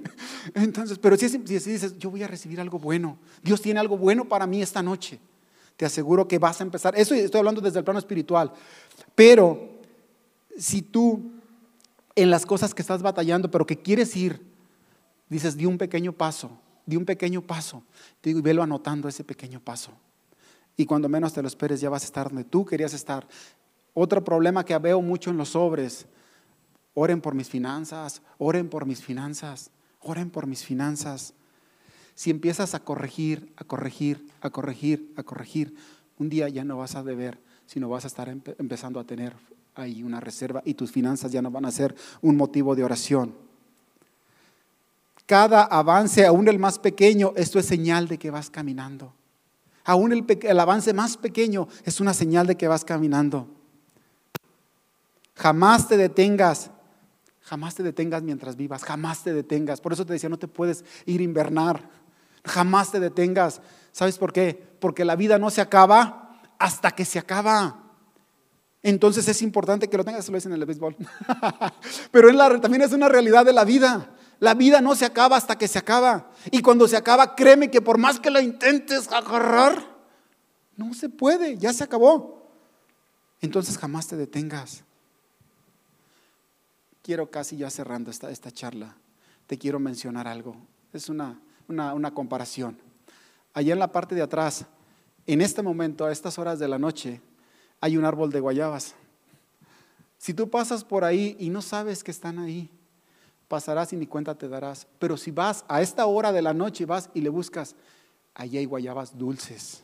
Entonces, 0.53 0.99
pero 0.99 1.17
si, 1.17 1.27
si, 1.27 1.37
dices, 1.39 1.97
yo 1.97 2.11
voy 2.11 2.21
a 2.21 2.27
recibir 2.27 2.59
algo 2.59 2.77
bueno, 2.77 3.17
Dios 3.43 3.61
tiene 3.61 3.79
algo 3.79 3.97
bueno 3.97 4.25
para 4.25 4.45
mí 4.45 4.61
esta 4.61 4.83
noche, 4.83 5.19
te 5.75 5.85
aseguro 5.85 6.27
que 6.27 6.37
vas 6.37 6.59
a 6.61 6.63
empezar. 6.63 6.93
Eso 6.95 7.15
estoy 7.15 7.39
hablando 7.39 7.61
desde 7.61 7.79
el 7.79 7.83
plano 7.83 7.99
espiritual. 7.99 8.51
Pero 9.15 9.79
si 10.55 10.83
tú 10.83 11.31
en 12.17 12.31
las 12.31 12.47
cosas 12.47 12.73
que 12.73 12.81
estás 12.81 13.03
batallando, 13.03 13.51
pero 13.51 13.67
que 13.67 13.77
quieres 13.77 14.15
ir, 14.15 14.41
dices, 15.29 15.55
di 15.55 15.67
un 15.67 15.77
pequeño 15.77 16.11
paso, 16.13 16.49
di 16.83 16.95
un 16.95 17.05
pequeño 17.05 17.43
paso. 17.43 17.83
Te 18.21 18.31
digo, 18.31 18.39
y 18.39 18.41
velo 18.41 18.63
anotando 18.63 19.07
ese 19.07 19.23
pequeño 19.23 19.59
paso. 19.59 19.91
Y 20.75 20.87
cuando 20.87 21.07
menos 21.09 21.33
te 21.33 21.43
lo 21.43 21.47
esperes, 21.47 21.79
ya 21.79 21.91
vas 21.91 22.01
a 22.01 22.05
estar 22.07 22.29
donde 22.29 22.43
tú 22.43 22.65
querías 22.65 22.93
estar. 22.93 23.27
Otro 23.93 24.23
problema 24.23 24.65
que 24.65 24.75
veo 24.79 24.99
mucho 24.99 25.29
en 25.29 25.37
los 25.37 25.49
sobres, 25.49 26.07
oren 26.95 27.21
por 27.21 27.35
mis 27.35 27.49
finanzas, 27.49 28.23
oren 28.39 28.67
por 28.67 28.87
mis 28.87 29.03
finanzas, 29.03 29.69
oren 30.01 30.31
por 30.31 30.47
mis 30.47 30.63
finanzas. 30.63 31.35
Si 32.15 32.31
empiezas 32.31 32.73
a 32.73 32.79
corregir, 32.79 33.53
a 33.57 33.63
corregir, 33.63 34.27
a 34.41 34.49
corregir, 34.49 35.13
a 35.17 35.23
corregir, 35.23 35.75
un 36.17 36.29
día 36.29 36.49
ya 36.49 36.63
no 36.63 36.77
vas 36.77 36.95
a 36.95 37.03
deber, 37.03 37.39
sino 37.67 37.89
vas 37.89 38.05
a 38.05 38.07
estar 38.07 38.27
empezando 38.27 38.99
a 38.99 39.03
tener 39.03 39.35
ahí 39.83 40.03
una 40.03 40.19
reserva 40.19 40.61
y 40.65 40.73
tus 40.73 40.91
finanzas 40.91 41.31
ya 41.31 41.41
no 41.41 41.51
van 41.51 41.65
a 41.65 41.71
ser 41.71 41.95
un 42.21 42.37
motivo 42.37 42.75
de 42.75 42.83
oración. 42.83 43.35
Cada 45.25 45.63
avance, 45.63 46.25
aún 46.25 46.47
el 46.47 46.59
más 46.59 46.79
pequeño, 46.79 47.33
esto 47.35 47.59
es 47.59 47.65
señal 47.65 48.07
de 48.07 48.17
que 48.17 48.31
vas 48.31 48.49
caminando. 48.49 49.13
Aún 49.83 50.11
el, 50.11 50.25
el 50.41 50.59
avance 50.59 50.93
más 50.93 51.17
pequeño 51.17 51.67
es 51.83 51.99
una 51.99 52.13
señal 52.13 52.47
de 52.47 52.55
que 52.55 52.67
vas 52.67 52.85
caminando. 52.85 53.47
Jamás 55.35 55.87
te 55.87 55.97
detengas 55.97 56.71
Jamás 57.47 57.75
te 57.75 57.83
detengas 57.83 58.23
mientras 58.23 58.57
vivas, 58.57 58.83
jamás 58.83 59.23
te 59.23 59.33
detengas. 59.33 59.79
Por 59.79 59.93
eso 59.93 60.05
te 60.05 60.11
decía, 60.11 60.27
no 60.27 60.37
te 60.37 60.49
puedes 60.49 60.83
ir 61.05 61.21
a 61.21 61.23
invernar. 61.23 61.89
Jamás 62.43 62.91
te 62.91 62.99
detengas. 62.99 63.61
¿Sabes 63.93 64.17
por 64.17 64.33
qué? 64.33 64.75
Porque 64.81 65.05
la 65.05 65.15
vida 65.15 65.39
no 65.39 65.49
se 65.49 65.61
acaba 65.61 66.41
hasta 66.59 66.91
que 66.91 67.05
se 67.05 67.17
acaba. 67.17 67.86
Entonces 68.83 69.27
es 69.27 69.41
importante 69.41 69.89
que 69.89 69.97
lo 69.97 70.03
tengas, 70.03 70.25
se 70.25 70.31
lo 70.31 70.37
dicen 70.37 70.53
en 70.53 70.59
el 70.59 70.65
béisbol. 70.65 70.95
Pero 72.11 72.59
también 72.61 72.83
es 72.83 72.93
una 72.93 73.09
realidad 73.09 73.45
de 73.45 73.53
la 73.53 73.65
vida. 73.65 74.11
La 74.39 74.53
vida 74.53 74.81
no 74.81 74.95
se 74.95 75.05
acaba 75.05 75.35
hasta 75.35 75.57
que 75.57 75.67
se 75.67 75.79
acaba. 75.79 76.31
Y 76.51 76.61
cuando 76.61 76.87
se 76.87 76.95
acaba, 76.95 77.35
créeme 77.35 77.71
que 77.71 77.81
por 77.81 77.97
más 77.97 78.19
que 78.19 78.29
lo 78.29 78.39
intentes 78.39 79.11
agarrar, 79.11 79.83
no 80.75 80.93
se 80.93 81.09
puede, 81.09 81.57
ya 81.57 81.73
se 81.73 81.83
acabó. 81.83 82.51
Entonces 83.41 83.77
jamás 83.77 84.07
te 84.07 84.15
detengas 84.15 84.83
quiero 87.07 87.31
casi 87.31 87.55
ya 87.55 87.69
cerrando 87.69 88.11
esta, 88.11 88.29
esta 88.31 88.51
charla, 88.51 88.93
te 89.47 89.57
quiero 89.57 89.79
mencionar 89.79 90.27
algo. 90.27 90.57
Es 90.91 91.07
una, 91.07 91.39
una, 91.69 92.13
comparación. 92.13 92.77
Allá 93.53 93.71
en 93.71 93.79
la 93.79 93.93
parte 93.93 94.13
de 94.13 94.21
atrás, 94.21 94.65
en 95.25 95.39
este 95.39 95.61
momento, 95.61 96.03
a 96.03 96.11
estas 96.11 96.37
horas 96.37 96.59
de 96.59 96.67
la 96.67 96.77
noche, 96.77 97.21
hay 97.81 97.97
un 97.97 98.05
árbol 98.05 98.31
de 98.31 98.39
guayabas. 98.39 98.95
Si 100.17 100.33
tú 100.33 100.49
pasas 100.49 100.83
por 100.83 101.03
ahí 101.03 101.35
y 101.39 101.49
no 101.49 101.61
sabes 101.61 102.03
que 102.03 102.11
están 102.11 102.39
ahí, 102.39 102.69
pasarás 103.47 103.93
y 103.93 103.95
ni 103.95 104.07
cuenta 104.07 104.35
te 104.35 104.47
darás. 104.47 104.87
Pero 104.99 105.17
si 105.17 105.31
vas 105.31 105.63
a 105.67 105.81
esta 105.81 106.05
hora 106.05 106.31
de 106.31 106.41
la 106.41 106.53
noche, 106.53 106.85
vas 106.85 107.09
y 107.13 107.21
le 107.21 107.29
buscas, 107.29 107.75
allí 108.33 108.57
hay 108.57 108.65
guayabas 108.65 109.17
dulces. 109.17 109.83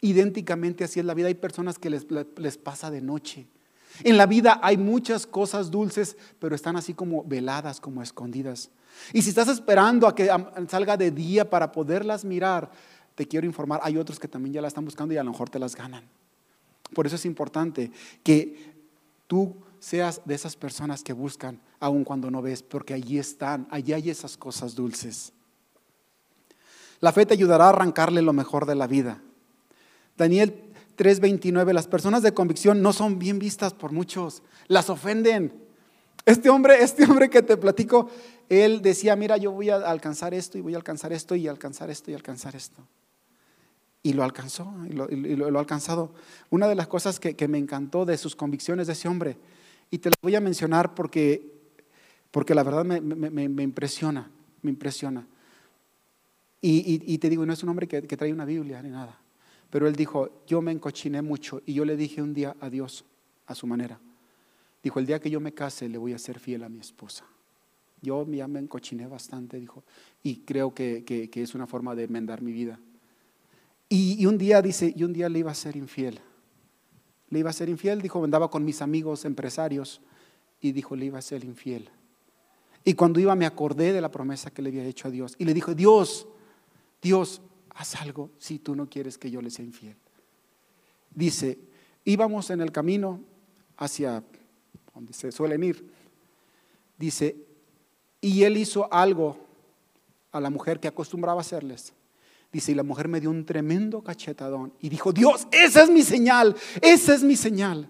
Idénticamente 0.00 0.84
así 0.84 1.00
es 1.00 1.06
la 1.06 1.14
vida. 1.14 1.28
Hay 1.28 1.34
personas 1.34 1.78
que 1.78 1.90
les, 1.90 2.06
les 2.36 2.58
pasa 2.58 2.90
de 2.90 3.00
noche 3.00 3.46
en 4.04 4.16
la 4.16 4.26
vida 4.26 4.60
hay 4.62 4.76
muchas 4.76 5.26
cosas 5.26 5.70
dulces, 5.70 6.16
pero 6.38 6.54
están 6.54 6.76
así 6.76 6.94
como 6.94 7.24
veladas, 7.24 7.80
como 7.80 8.02
escondidas. 8.02 8.70
Y 9.12 9.22
si 9.22 9.30
estás 9.30 9.48
esperando 9.48 10.06
a 10.06 10.14
que 10.14 10.30
salga 10.68 10.96
de 10.96 11.10
día 11.10 11.48
para 11.48 11.72
poderlas 11.72 12.24
mirar, 12.24 12.70
te 13.14 13.26
quiero 13.26 13.46
informar, 13.46 13.80
hay 13.82 13.96
otros 13.96 14.18
que 14.18 14.28
también 14.28 14.54
ya 14.54 14.62
la 14.62 14.68
están 14.68 14.84
buscando 14.84 15.12
y 15.12 15.16
a 15.16 15.24
lo 15.24 15.30
mejor 15.30 15.50
te 15.50 15.58
las 15.58 15.74
ganan. 15.74 16.04
Por 16.94 17.06
eso 17.06 17.16
es 17.16 17.24
importante 17.24 17.90
que 18.22 18.72
tú 19.26 19.54
seas 19.78 20.20
de 20.24 20.34
esas 20.34 20.56
personas 20.56 21.02
que 21.02 21.12
buscan 21.12 21.60
aun 21.80 22.04
cuando 22.04 22.30
no 22.30 22.42
ves, 22.42 22.62
porque 22.62 22.94
allí 22.94 23.18
están, 23.18 23.66
allí 23.70 23.92
hay 23.92 24.10
esas 24.10 24.36
cosas 24.36 24.74
dulces. 24.74 25.32
La 27.00 27.12
fe 27.12 27.24
te 27.24 27.34
ayudará 27.34 27.66
a 27.66 27.68
arrancarle 27.70 28.20
lo 28.20 28.34
mejor 28.34 28.66
de 28.66 28.74
la 28.74 28.86
vida. 28.86 29.22
Daniel 30.16 30.70
3:29, 30.96 31.72
las 31.72 31.86
personas 31.86 32.22
de 32.22 32.34
convicción 32.34 32.82
no 32.82 32.92
son 32.92 33.18
bien 33.18 33.38
vistas 33.38 33.72
por 33.72 33.92
muchos, 33.92 34.42
las 34.68 34.90
ofenden. 34.90 35.54
Este 36.26 36.50
hombre, 36.50 36.82
este 36.82 37.04
hombre 37.04 37.30
que 37.30 37.42
te 37.42 37.56
platico, 37.56 38.10
él 38.50 38.82
decía, 38.82 39.16
mira, 39.16 39.38
yo 39.38 39.52
voy 39.52 39.70
a 39.70 39.76
alcanzar 39.76 40.34
esto 40.34 40.58
y 40.58 40.60
voy 40.60 40.74
a 40.74 40.76
alcanzar 40.76 41.14
esto 41.14 41.34
y 41.34 41.48
alcanzar 41.48 41.88
esto 41.88 42.10
y 42.10 42.14
alcanzar 42.14 42.54
esto. 42.54 42.82
Y 44.02 44.14
lo 44.14 44.24
alcanzó, 44.24 44.72
y 44.88 44.92
lo, 44.92 45.44
ha 45.44 45.60
alcanzado. 45.60 46.14
Una 46.48 46.68
de 46.68 46.74
las 46.74 46.88
cosas 46.88 47.20
que, 47.20 47.48
me 47.48 47.58
encantó 47.58 48.04
de 48.04 48.16
sus 48.16 48.34
convicciones 48.34 48.86
de 48.86 48.94
ese 48.94 49.08
hombre, 49.08 49.36
y 49.90 49.98
te 49.98 50.08
lo 50.08 50.14
voy 50.22 50.34
a 50.34 50.40
mencionar 50.40 50.94
porque, 50.94 51.52
porque 52.30 52.54
la 52.54 52.62
verdad 52.62 52.84
me, 52.84 53.62
impresiona, 53.62 54.30
me 54.62 54.70
impresiona. 54.70 55.26
Y, 56.62 57.18
te 57.18 57.28
digo, 57.28 57.44
no 57.44 57.52
es 57.52 57.62
un 57.62 57.68
hombre 57.68 57.86
que, 57.86 58.02
que 58.02 58.16
trae 58.16 58.32
una 58.32 58.44
Biblia 58.44 58.82
ni 58.82 58.90
nada. 58.90 59.18
Pero 59.70 59.86
él 59.86 59.94
dijo, 59.94 60.42
yo 60.46 60.62
me 60.62 60.72
encochiné 60.72 61.22
mucho 61.22 61.62
y 61.66 61.74
yo 61.74 61.84
le 61.84 61.96
dije 61.96 62.22
un 62.22 62.34
día 62.34 62.56
a 62.60 62.70
Dios 62.70 63.04
a 63.46 63.54
su 63.54 63.66
manera. 63.66 64.00
Dijo, 64.82 64.98
el 64.98 65.06
día 65.06 65.20
que 65.20 65.30
yo 65.30 65.40
me 65.40 65.52
case 65.52 65.88
le 65.88 65.98
voy 65.98 66.12
a 66.12 66.18
ser 66.18 66.38
fiel 66.38 66.64
a 66.64 66.68
mi 66.68 66.80
esposa. 66.80 67.24
Yo 68.02 68.26
ya 68.26 68.48
me 68.48 68.60
encochiné 68.60 69.06
bastante, 69.06 69.58
dijo, 69.58 69.84
y 70.22 70.36
creo 70.36 70.74
que, 70.74 71.30
es 71.32 71.54
una 71.54 71.66
forma 71.66 71.94
de 71.94 72.04
enmendar 72.04 72.40
mi 72.40 72.52
vida. 72.52 72.78
Y, 73.92 74.24
un 74.24 74.38
día 74.38 74.62
dice, 74.62 74.94
y 74.96 75.02
un 75.02 75.12
día 75.12 75.28
le 75.28 75.40
iba 75.40 75.50
a 75.50 75.54
ser 75.54 75.74
infiel. 75.74 76.20
Le 77.28 77.40
iba 77.40 77.50
a 77.50 77.52
ser 77.52 77.68
infiel, 77.68 78.00
dijo, 78.00 78.22
andaba 78.22 78.48
con 78.48 78.64
mis 78.64 78.82
amigos 78.82 79.24
empresarios 79.24 80.00
y 80.60 80.70
dijo, 80.70 80.94
le 80.94 81.06
iba 81.06 81.18
a 81.18 81.22
ser 81.22 81.44
infiel. 81.44 81.90
Y 82.84 82.94
cuando 82.94 83.18
iba 83.18 83.34
me 83.34 83.46
acordé 83.46 83.92
de 83.92 84.00
la 84.00 84.10
promesa 84.10 84.52
que 84.52 84.62
le 84.62 84.68
había 84.68 84.84
hecho 84.84 85.08
a 85.08 85.10
Dios 85.10 85.34
y 85.38 85.44
le 85.44 85.52
dijo, 85.52 85.74
Dios, 85.74 86.28
Dios, 87.02 87.42
haz 87.74 87.96
algo 87.96 88.30
si 88.38 88.60
tú 88.60 88.76
no 88.76 88.88
quieres 88.88 89.18
que 89.18 89.28
yo 89.28 89.42
le 89.42 89.50
sea 89.50 89.64
infiel. 89.64 89.96
Dice, 91.12 91.58
íbamos 92.04 92.50
en 92.50 92.60
el 92.60 92.70
camino 92.70 93.20
hacia 93.76 94.22
donde 94.94 95.12
se 95.12 95.32
suelen 95.32 95.64
ir. 95.64 95.92
Dice, 96.96 97.36
y 98.20 98.44
él 98.44 98.56
hizo 98.56 98.92
algo 98.92 99.36
a 100.30 100.38
la 100.38 100.48
mujer 100.48 100.78
que 100.78 100.86
acostumbraba 100.86 101.40
hacerles. 101.40 101.92
Dice, 102.52 102.72
y 102.72 102.74
la 102.74 102.82
mujer 102.82 103.06
me 103.06 103.20
dio 103.20 103.30
un 103.30 103.44
tremendo 103.44 104.02
cachetadón 104.02 104.72
y 104.80 104.88
dijo, 104.88 105.12
Dios, 105.12 105.46
esa 105.52 105.84
es 105.84 105.90
mi 105.90 106.02
señal, 106.02 106.56
esa 106.82 107.14
es 107.14 107.22
mi 107.22 107.36
señal. 107.36 107.88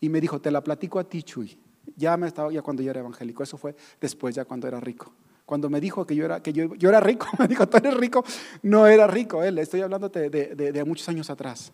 Y 0.00 0.08
me 0.10 0.20
dijo, 0.20 0.40
te 0.40 0.50
la 0.50 0.62
platico 0.62 0.98
a 0.98 1.04
ti, 1.04 1.22
Chuy. 1.22 1.58
Ya 1.96 2.16
me 2.16 2.28
estaba, 2.28 2.52
ya 2.52 2.60
cuando 2.62 2.82
yo 2.82 2.90
era 2.90 3.00
evangélico, 3.00 3.42
eso 3.42 3.56
fue 3.56 3.74
después, 4.00 4.34
ya 4.34 4.44
cuando 4.44 4.68
era 4.68 4.78
rico. 4.78 5.12
Cuando 5.46 5.70
me 5.70 5.80
dijo 5.80 6.06
que 6.06 6.14
yo 6.14 6.26
era, 6.26 6.42
que 6.42 6.52
yo, 6.52 6.74
yo 6.74 6.90
era 6.90 7.00
rico, 7.00 7.26
me 7.38 7.48
dijo, 7.48 7.66
tú 7.66 7.78
eres 7.78 7.94
rico, 7.94 8.22
no 8.62 8.86
era 8.86 9.06
rico 9.06 9.42
él, 9.42 9.58
estoy 9.58 9.80
hablando 9.80 10.10
de, 10.10 10.28
de, 10.28 10.72
de, 10.72 10.84
muchos 10.84 11.08
años 11.08 11.30
atrás. 11.30 11.72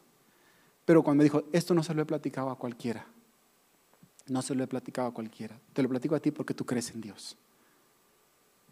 Pero 0.85 1.03
cuando 1.03 1.19
me 1.19 1.25
dijo, 1.25 1.43
esto 1.53 1.75
no 1.75 1.83
se 1.83 1.93
lo 1.95 2.03
he 2.03 2.07
platicado 2.07 2.51
a 2.51 2.57
cualquiera, 2.57 3.05
no 4.29 4.41
se 4.43 4.55
lo 4.55 4.63
he 4.63 4.69
platicado 4.69 5.09
a 5.09 5.13
cualquiera, 5.13 5.59
te 5.73 5.83
lo 5.83 5.89
platico 5.89 6.15
a 6.15 6.21
ti 6.21 6.31
porque 6.31 6.55
tú 6.55 6.65
crees 6.65 6.93
en 6.93 7.01
Dios. 7.01 7.37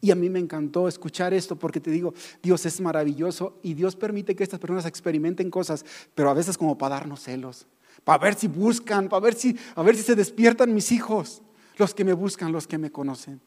Y 0.03 0.11
a 0.11 0.15
mí 0.15 0.29
me 0.29 0.39
encantó 0.39 0.87
escuchar 0.87 1.33
esto 1.33 1.57
porque 1.57 1.81
te 1.81 1.91
digo, 1.91 2.13
Dios 2.43 2.67
es 2.67 2.79
maravilloso 2.81 3.59
y 3.63 3.73
Dios 3.73 3.97
permite 3.97 4.37
que 4.37 4.45
estas 4.45 4.61
personas 4.61 4.85
experimenten 4.85 5.51
cosas, 5.51 5.87
pero 6.15 6.29
a 6.29 6.35
veces 6.35 6.59
como 6.59 6.77
para 6.77 6.97
darnos 6.97 7.23
celos, 7.23 7.67
para 8.05 8.19
ver 8.19 8.35
si 8.35 8.49
buscan, 8.49 9.09
para 9.09 9.21
ver 9.21 9.35
si, 9.35 9.57
a 9.75 9.83
ver 9.83 9.97
si 9.97 10.03
se 10.03 10.15
despiertan 10.15 10.75
mis 10.75 10.93
hijos, 10.93 11.41
los 11.79 11.95
que 11.95 12.05
me 12.05 12.13
buscan, 12.13 12.53
los 12.53 12.67
que 12.67 12.77
me 12.77 12.93
conocen 12.93 13.41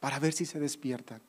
para 0.00 0.18
ver 0.18 0.32
si 0.32 0.46
se 0.46 0.58
despiertan. 0.58 1.20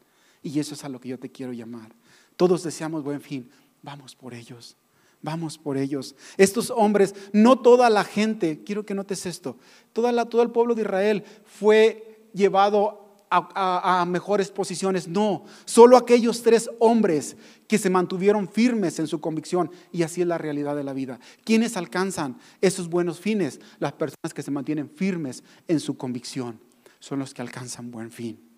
Y 0.41 0.59
eso 0.59 0.73
es 0.73 0.83
a 0.83 0.89
lo 0.89 0.99
que 0.99 1.09
yo 1.09 1.19
te 1.19 1.29
quiero 1.29 1.53
llamar. 1.53 1.93
Todos 2.35 2.63
deseamos 2.63 3.03
buen 3.03 3.21
fin. 3.21 3.51
Vamos 3.83 4.15
por 4.15 4.33
ellos. 4.33 4.75
Vamos 5.21 5.59
por 5.59 5.77
ellos. 5.77 6.15
Estos 6.37 6.71
hombres, 6.71 7.13
no 7.31 7.59
toda 7.59 7.89
la 7.91 8.03
gente, 8.03 8.63
quiero 8.65 8.85
que 8.85 8.95
notes 8.95 9.27
esto, 9.27 9.55
toda 9.93 10.11
la, 10.11 10.25
todo 10.25 10.41
el 10.41 10.49
pueblo 10.49 10.73
de 10.73 10.81
Israel 10.81 11.23
fue 11.45 12.27
llevado 12.33 13.10
a, 13.31 14.05
mejores 14.07 14.51
posiciones. 14.51 15.07
No, 15.07 15.45
solo 15.65 15.97
aquellos 15.97 16.43
tres 16.43 16.69
hombres 16.79 17.37
que 17.67 17.77
se 17.77 17.89
mantuvieron 17.89 18.47
firmes 18.47 18.99
en 18.99 19.07
su 19.07 19.21
convicción. 19.21 19.71
Y 19.91 20.03
así 20.03 20.21
es 20.21 20.27
la 20.27 20.37
realidad 20.37 20.75
de 20.75 20.83
la 20.83 20.93
vida. 20.93 21.19
¿Quiénes 21.43 21.77
alcanzan 21.77 22.37
esos 22.59 22.89
buenos 22.89 23.19
fines? 23.19 23.59
Las 23.79 23.93
personas 23.93 24.33
que 24.33 24.43
se 24.43 24.51
mantienen 24.51 24.89
firmes 24.89 25.43
en 25.67 25.79
su 25.79 25.97
convicción 25.97 26.59
son 26.99 27.19
los 27.19 27.33
que 27.33 27.41
alcanzan 27.41 27.89
buen 27.89 28.11
fin. 28.11 28.51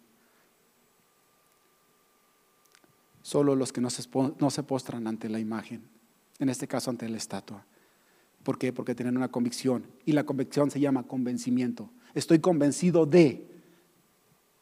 solo 3.24 3.56
los 3.56 3.74
que 3.74 3.82
no 3.82 3.90
se, 3.90 4.08
no 4.38 4.52
se 4.52 4.64
postran 4.64 5.08
ante 5.08 5.30
la 5.30 5.40
imagen, 5.40 5.82
en 6.38 6.50
este 6.50 6.68
caso 6.68 6.92
ante 6.92 7.10
la 7.10 7.18
estatua. 7.18 7.66
¿Por 8.44 8.60
qué? 8.60 8.72
Porque 8.74 8.94
tienen 8.94 9.18
una 9.18 9.30
convicción 9.30 9.88
y 10.06 10.12
la 10.12 10.26
convicción 10.26 10.70
se 10.70 10.82
llama 10.82 11.08
convencimiento. 11.08 11.90
Estoy 12.14 12.40
convencido 12.40 13.06
de, 13.06 13.50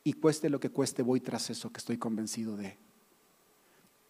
y 0.04 0.14
cueste 0.14 0.50
lo 0.50 0.60
que 0.60 0.70
cueste, 0.70 1.04
voy 1.04 1.22
tras 1.22 1.50
eso 1.50 1.72
que 1.72 1.80
estoy 1.80 1.98
convencido 1.98 2.58
de. 2.58 2.78